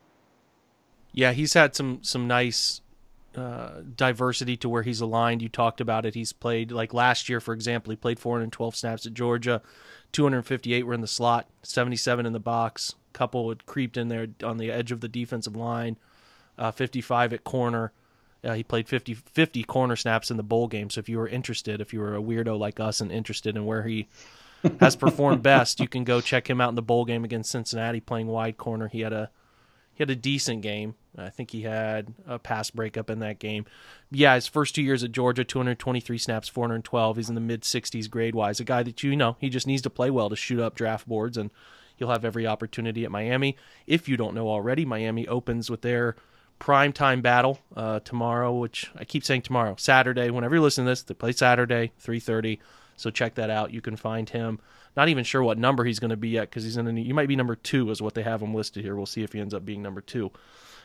[1.12, 2.81] Yeah, he's had some some nice
[3.36, 5.42] uh, diversity to where he's aligned.
[5.42, 6.14] You talked about it.
[6.14, 9.62] He's played like last year, for example, he played 412 snaps at Georgia,
[10.12, 12.94] 258 were in the slot, 77 in the box.
[13.12, 15.96] Couple had creeped in there on the edge of the defensive line,
[16.58, 17.92] uh, 55 at corner.
[18.44, 20.90] Uh, he played 50, 50 corner snaps in the bowl game.
[20.90, 23.64] So if you were interested, if you were a weirdo like us and interested in
[23.64, 24.08] where he
[24.80, 28.00] has performed best, you can go check him out in the bowl game against Cincinnati
[28.00, 28.88] playing wide corner.
[28.88, 29.30] He had a
[29.94, 30.94] he had a decent game.
[31.16, 33.66] I think he had a pass breakup in that game.
[34.10, 37.16] Yeah, his first two years at Georgia, 223 snaps, 412.
[37.16, 38.60] He's in the mid 60s grade wise.
[38.60, 41.06] A guy that you know he just needs to play well to shoot up draft
[41.06, 41.50] boards, and
[41.96, 43.56] he'll have every opportunity at Miami.
[43.86, 46.16] If you don't know already, Miami opens with their
[46.58, 50.30] prime time battle uh, tomorrow, which I keep saying tomorrow, Saturday.
[50.30, 52.58] Whenever you listen to this, they play Saturday, 3:30.
[52.96, 53.72] So check that out.
[53.72, 54.60] You can find him.
[54.96, 56.86] Not even sure what number he's going to be yet because he's in.
[56.86, 58.94] A, you might be number two, is what they have him listed here.
[58.94, 60.30] We'll see if he ends up being number two.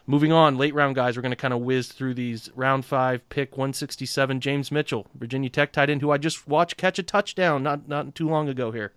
[0.10, 2.50] Moving on, late round guys, we're going to kind of whiz through these.
[2.56, 6.98] Round five, pick 167, James Mitchell, Virginia Tech tight end, who I just watched catch
[6.98, 8.94] a touchdown not not too long ago here.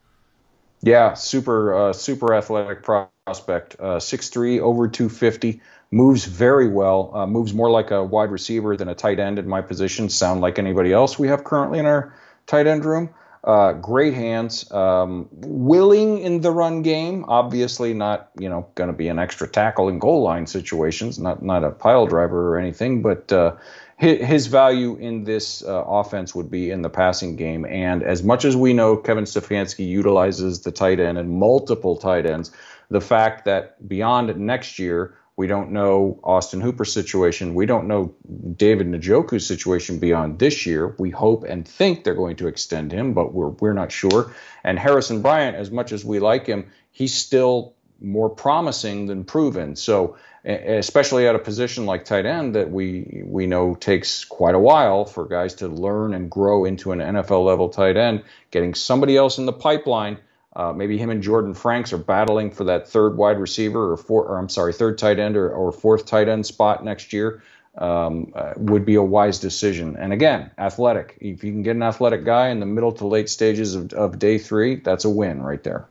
[0.83, 7.53] Yeah, super uh, super athletic prospect, uh, 6'3", over 250, moves very well, uh, moves
[7.53, 10.09] more like a wide receiver than a tight end in my position.
[10.09, 12.15] Sound like anybody else we have currently in our
[12.47, 13.11] tight end room.
[13.43, 17.25] Uh, great hands, um, willing in the run game.
[17.27, 21.19] Obviously, not you know going to be an extra tackle in goal line situations.
[21.19, 23.57] Not not a pile driver or anything, but uh,
[24.01, 27.67] his, value in this uh, offense would be in the passing game.
[27.67, 32.25] And as much as we know, Kevin Stefanski utilizes the tight end and multiple tight
[32.25, 32.51] ends.
[32.89, 37.55] The fact that beyond next year we don't know Austin Hooper's situation.
[37.55, 38.15] We don't know
[38.59, 40.95] David Njoku's situation beyond this year.
[40.99, 44.35] We hope and think they're going to extend him, but we're we're not sure.
[44.63, 47.73] And Harrison Bryant, as much as we like him, he's still
[48.03, 49.77] more promising than proven.
[49.77, 54.59] So especially at a position like tight end that we we know takes quite a
[54.71, 59.17] while for guys to learn and grow into an NFL level tight end, getting somebody
[59.17, 60.19] else in the pipeline
[60.57, 64.25] uh, maybe him and Jordan Franks are battling for that third wide receiver or four,
[64.25, 67.43] or I'm sorry, third tight end or, or fourth tight end spot next year.
[67.79, 69.97] Um, uh, would be a wise decision.
[69.97, 71.17] And again, athletic.
[71.21, 74.19] If you can get an athletic guy in the middle to late stages of, of
[74.19, 75.87] day three, that's a win right there.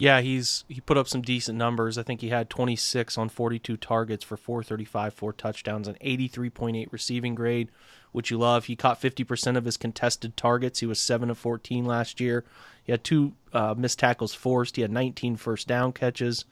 [0.00, 1.98] Yeah, he's he put up some decent numbers.
[1.98, 7.34] I think he had 26 on 42 targets for 435, four touchdowns, and 83.8 receiving
[7.34, 7.68] grade,
[8.12, 8.66] which you love.
[8.66, 10.80] He caught 50% of his contested targets.
[10.80, 12.44] He was 7 of 14 last year.
[12.82, 14.76] He had two uh, missed tackles forced.
[14.76, 16.44] He had 19 first down catches.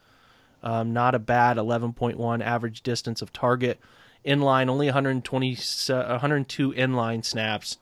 [0.62, 3.80] Um, not a bad 11.1 average distance of target.
[4.24, 7.78] Inline, only 120, 102 inline snaps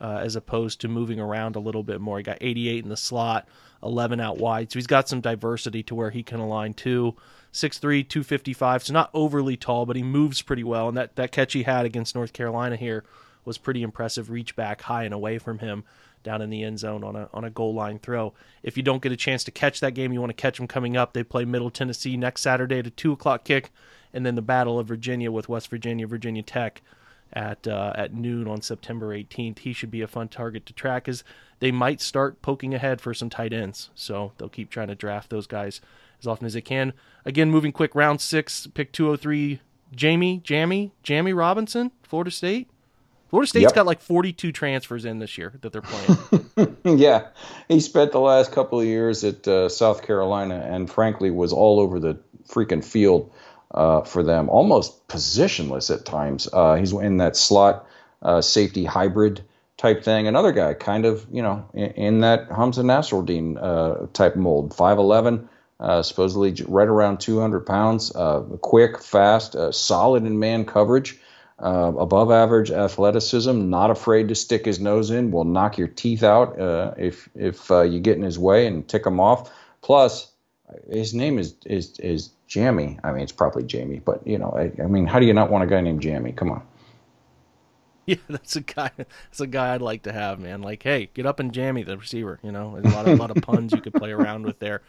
[0.00, 2.18] uh, as opposed to moving around a little bit more.
[2.18, 3.48] He got 88 in the slot,
[3.82, 4.70] 11 out wide.
[4.70, 7.16] So he's got some diversity to where he can align too.
[7.52, 8.84] 6'3, 255.
[8.84, 10.88] So not overly tall, but he moves pretty well.
[10.88, 13.04] And that, that catch he had against North Carolina here
[13.44, 14.30] was pretty impressive.
[14.30, 15.84] Reach back high and away from him
[16.22, 18.34] down in the end zone on a on a goal line throw.
[18.62, 20.66] If you don't get a chance to catch that game, you want to catch them
[20.66, 21.12] coming up.
[21.12, 23.70] They play Middle Tennessee next Saturday at a two o'clock kick,
[24.12, 26.82] and then the Battle of Virginia with West Virginia, Virginia Tech
[27.36, 29.60] at uh, at noon on September 18th.
[29.60, 31.22] He should be a fun target to track as
[31.60, 33.90] they might start poking ahead for some tight ends.
[33.94, 35.80] So they'll keep trying to draft those guys
[36.18, 36.94] as often as they can.
[37.24, 39.60] Again, moving quick, round six, pick 203,
[39.94, 42.68] Jamie, Jamie, Jamie Robinson, Florida State.
[43.28, 43.74] Florida State's Yep.
[43.74, 46.76] got like 42 transfers in this year that they're playing.
[46.98, 47.26] yeah,
[47.68, 51.80] he spent the last couple of years at uh, South Carolina, and frankly was all
[51.80, 52.18] over the
[52.48, 53.30] freaking field
[53.76, 56.48] uh, for them, almost positionless at times.
[56.52, 57.86] Uh, he's in that slot
[58.22, 59.42] uh, safety hybrid
[59.76, 60.26] type thing.
[60.26, 64.98] Another guy, kind of you know, in, in that Hamsah Nasirildeen uh, type mold, five
[64.98, 65.48] eleven.
[65.78, 71.18] Uh, supposedly right around 200 pounds, uh, quick, fast, uh, solid in man coverage
[71.58, 76.22] uh, above average athleticism, not afraid to stick his nose in, will knock your teeth
[76.22, 76.54] out
[76.96, 79.52] if if you get in his way and tick him off.
[79.82, 80.32] Plus,
[80.90, 82.98] his name is is is Jamie.
[83.02, 85.50] I mean, it's probably Jamie, but you know, I, I mean, how do you not
[85.50, 86.32] want a guy named Jamie?
[86.32, 86.62] Come on.
[88.06, 88.90] yeah, that's a guy.
[88.96, 90.62] That's a guy I'd like to have, man.
[90.62, 92.38] Like, hey, get up and jammy the receiver.
[92.42, 94.60] You know, There's a lot of a lot of puns you could play around with
[94.60, 94.82] there.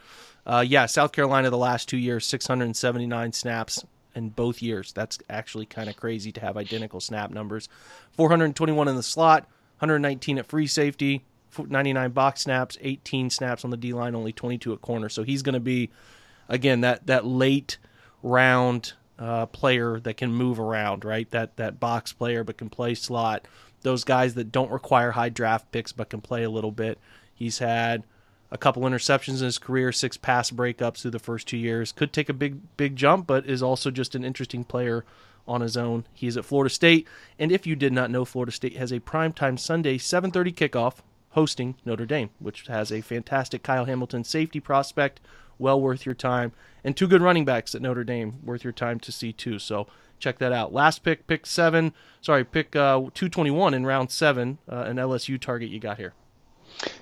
[0.45, 3.83] Uh, yeah, South Carolina the last two years, 679 snaps
[4.15, 4.93] in both years.
[4.93, 7.69] That's actually kind of crazy to have identical snap numbers.
[8.13, 9.43] 421 in the slot,
[9.79, 11.25] 119 at free safety,
[11.57, 15.09] 99 box snaps, 18 snaps on the D line, only 22 at corner.
[15.09, 15.89] So he's going to be,
[16.49, 17.77] again, that that late
[18.23, 21.29] round uh, player that can move around, right?
[21.31, 23.47] That that box player but can play slot.
[23.81, 26.99] Those guys that don't require high draft picks but can play a little bit.
[27.33, 28.03] He's had
[28.49, 31.91] a couple interceptions in his career, six pass breakups through the first two years.
[31.91, 35.05] Could take a big big jump, but is also just an interesting player
[35.47, 36.05] on his own.
[36.13, 37.07] He's at Florida State,
[37.39, 40.95] and if you did not know, Florida State has a primetime Sunday 7:30 kickoff
[41.31, 45.19] hosting Notre Dame, which has a fantastic Kyle Hamilton safety prospect,
[45.59, 46.51] well worth your time,
[46.83, 49.59] and two good running backs at Notre Dame, worth your time to see too.
[49.59, 49.87] So
[50.19, 50.73] check that out.
[50.73, 55.69] Last pick, pick seven, sorry, pick uh, 221 in round seven, uh, an LSU target
[55.69, 56.13] you got here.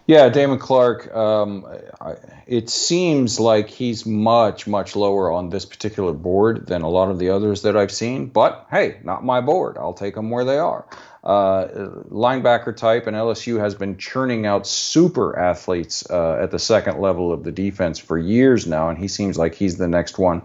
[0.08, 1.14] Yeah, Damone Clark.
[1.14, 1.66] Um,
[2.00, 2.16] I,
[2.48, 7.20] it seems like he's much, much lower on this particular board than a lot of
[7.20, 8.28] the others that I've seen.
[8.28, 9.78] But hey, not my board.
[9.78, 10.86] I'll take them where they are.
[11.26, 11.68] Uh,
[12.12, 17.34] linebacker type, and LSU has been churning out super athletes uh, at the second level
[17.34, 20.44] of the defense for years now, and he seems like he's the next one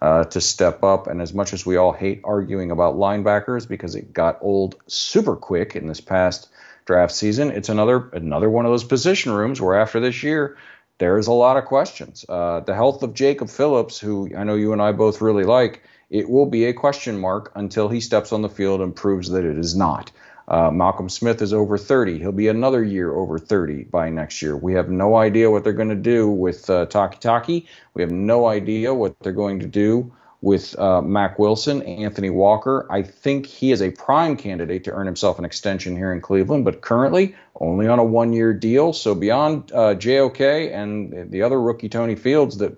[0.00, 1.06] uh, to step up.
[1.06, 5.36] And as much as we all hate arguing about linebackers because it got old super
[5.36, 6.48] quick in this past
[6.86, 10.56] draft season, it's another another one of those position rooms where after this year
[10.98, 12.24] there's a lot of questions.
[12.28, 15.82] Uh, the health of Jacob Phillips, who I know you and I both really like,
[16.12, 19.44] it will be a question mark until he steps on the field and proves that
[19.44, 20.12] it is not.
[20.46, 22.18] Uh, Malcolm Smith is over 30.
[22.18, 24.54] He'll be another year over 30 by next year.
[24.54, 27.66] We have no idea what they're going to do with uh, Takitaki.
[27.94, 32.86] We have no idea what they're going to do with uh, Mack Wilson, Anthony Walker.
[32.90, 36.64] I think he is a prime candidate to earn himself an extension here in Cleveland,
[36.66, 38.92] but currently only on a one year deal.
[38.92, 42.76] So beyond uh, JOK and the other rookie Tony Fields that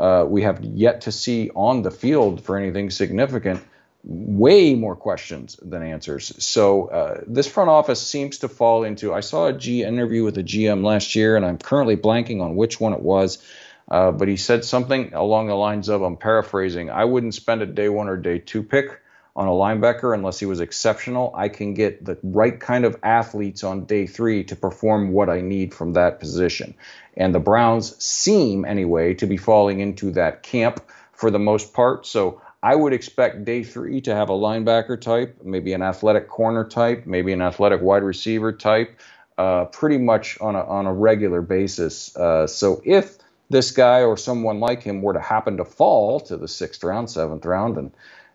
[0.00, 3.62] uh, we have yet to see on the field for anything significant,
[4.02, 6.32] way more questions than answers.
[6.42, 9.12] So uh, this front office seems to fall into.
[9.12, 12.56] I saw a G interview with a GM last year, and I'm currently blanking on
[12.56, 13.44] which one it was.
[13.90, 17.66] Uh, but he said something along the lines of, I'm paraphrasing, I wouldn't spend a
[17.66, 19.00] day one or day two pick
[19.36, 21.32] on a linebacker unless he was exceptional.
[21.34, 25.40] I can get the right kind of athletes on day three to perform what I
[25.40, 26.74] need from that position.
[27.20, 30.80] And the Browns seem, anyway, to be falling into that camp
[31.12, 32.06] for the most part.
[32.06, 36.64] So I would expect day three to have a linebacker type, maybe an athletic corner
[36.64, 38.98] type, maybe an athletic wide receiver type,
[39.36, 42.16] uh, pretty much on a, on a regular basis.
[42.16, 43.18] Uh, so if
[43.50, 47.10] this guy or someone like him were to happen to fall to the sixth round,
[47.10, 47.92] seventh round, and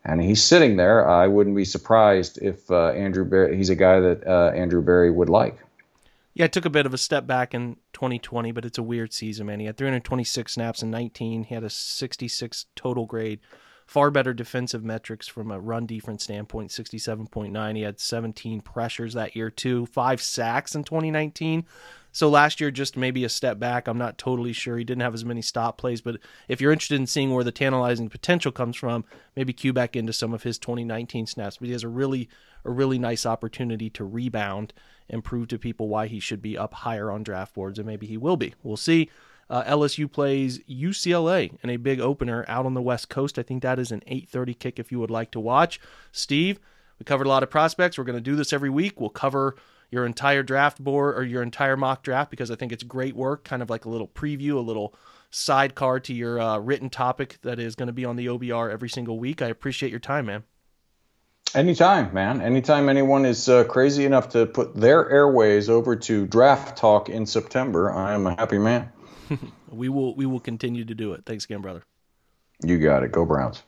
[0.08, 4.00] and he's sitting there, I wouldn't be surprised if uh, Andrew Berry, he's a guy
[4.00, 5.58] that uh, Andrew Berry would like.
[6.36, 9.14] Yeah, it took a bit of a step back in 2020, but it's a weird
[9.14, 9.62] season, man.
[9.62, 11.46] He had 326 snaps in 19.
[11.46, 13.40] He had a 66 total grade.
[13.88, 17.76] Far better defensive metrics from a run defense standpoint, 67.9.
[17.78, 19.86] He had 17 pressures that year, too.
[19.86, 21.66] Five sacks in 2019.
[22.16, 23.90] So last year, just maybe a step back.
[23.90, 24.78] I'm not totally sure.
[24.78, 27.52] He didn't have as many stop plays, but if you're interested in seeing where the
[27.52, 29.04] tantalizing potential comes from,
[29.36, 31.58] maybe cue back into some of his 2019 snaps.
[31.58, 32.30] But he has a really,
[32.64, 34.72] a really nice opportunity to rebound
[35.10, 38.08] and prove to people why he should be up higher on draft boards, and maybe
[38.08, 38.54] he will be.
[38.64, 39.10] We'll see.
[39.50, 43.38] Uh, LSU plays UCLA in a big opener out on the West Coast.
[43.38, 45.82] I think that is an 8:30 kick if you would like to watch.
[46.14, 46.62] Steve,
[46.98, 47.98] We covered a lot of prospects.
[47.98, 49.02] We're going to do this every week.
[49.02, 49.58] We'll cover
[49.96, 53.46] your entire draft board or your entire mock draft because I think it's great work,
[53.46, 54.94] kind of like a little preview, a little
[55.32, 58.90] sidecar to your uh, written topic that is going to be on the OBR every
[58.90, 59.42] single week.
[59.42, 60.44] I appreciate your time, man.
[61.56, 62.42] Anytime, man.
[62.42, 67.26] Anytime anyone is uh, crazy enough to put their airways over to draft talk in
[67.26, 68.92] September, I am a happy man.
[69.70, 71.24] we will we will continue to do it.
[71.26, 71.84] Thanks again, brother.
[72.62, 73.14] You got it.
[73.14, 73.64] Go Browns.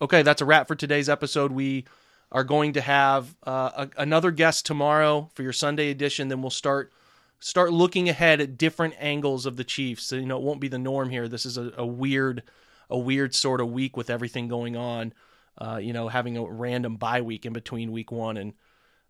[0.00, 1.50] Okay, that's a wrap for today's episode.
[1.50, 1.84] We
[2.30, 6.28] are going to have uh, a, another guest tomorrow for your Sunday edition.
[6.28, 6.92] Then we'll start
[7.40, 10.04] start looking ahead at different angles of the Chiefs.
[10.04, 11.26] So, you know, it won't be the norm here.
[11.26, 12.44] This is a, a weird
[12.88, 15.12] a weird sort of week with everything going on.
[15.56, 18.52] Uh, you know, having a random bye week in between week one and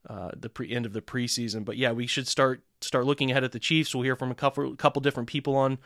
[0.09, 1.67] uh, the pre- end of the preseason.
[1.67, 3.95] But yeah, we should start start looking ahead at the Chiefs.
[3.95, 5.77] We'll hear from a couple couple different people on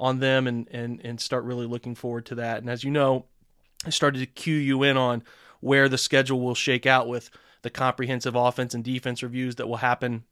[0.00, 2.58] on them and and and start really looking forward to that.
[2.58, 3.26] And as you know,
[3.84, 5.22] I started to cue you in on
[5.60, 7.30] where the schedule will shake out with
[7.62, 10.24] the comprehensive offense and defense reviews that will happen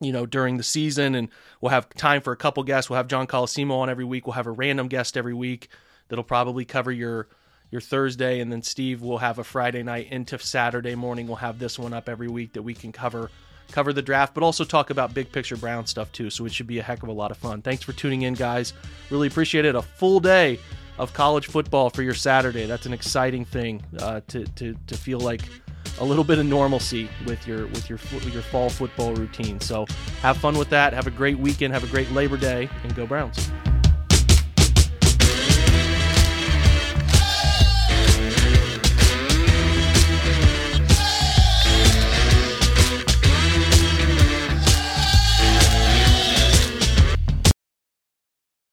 [0.00, 1.14] you know during the season.
[1.14, 1.28] And
[1.60, 2.90] we'll have time for a couple guests.
[2.90, 4.26] We'll have john colosimo on every week.
[4.26, 5.68] We'll have a random guest every week
[6.08, 7.28] that'll probably cover your
[7.70, 8.40] your thursday.
[8.40, 11.26] And then steve will have a friday night into saturday morning.
[11.26, 13.30] We'll have this one up every week that we can cover
[13.70, 16.66] cover the draft but also talk about big picture brown stuff too so it should
[16.66, 18.72] be a heck of a lot of fun thanks for tuning in guys
[19.10, 20.58] really appreciate it a full day
[21.00, 22.66] of college football for your Saturday.
[22.66, 25.40] That's an exciting thing uh, to, to, to feel like
[25.98, 29.58] a little bit of normalcy with your with your with your fall football routine.
[29.60, 29.86] So
[30.20, 30.92] have fun with that.
[30.92, 31.72] Have a great weekend.
[31.72, 33.50] Have a great Labor Day, and go Browns.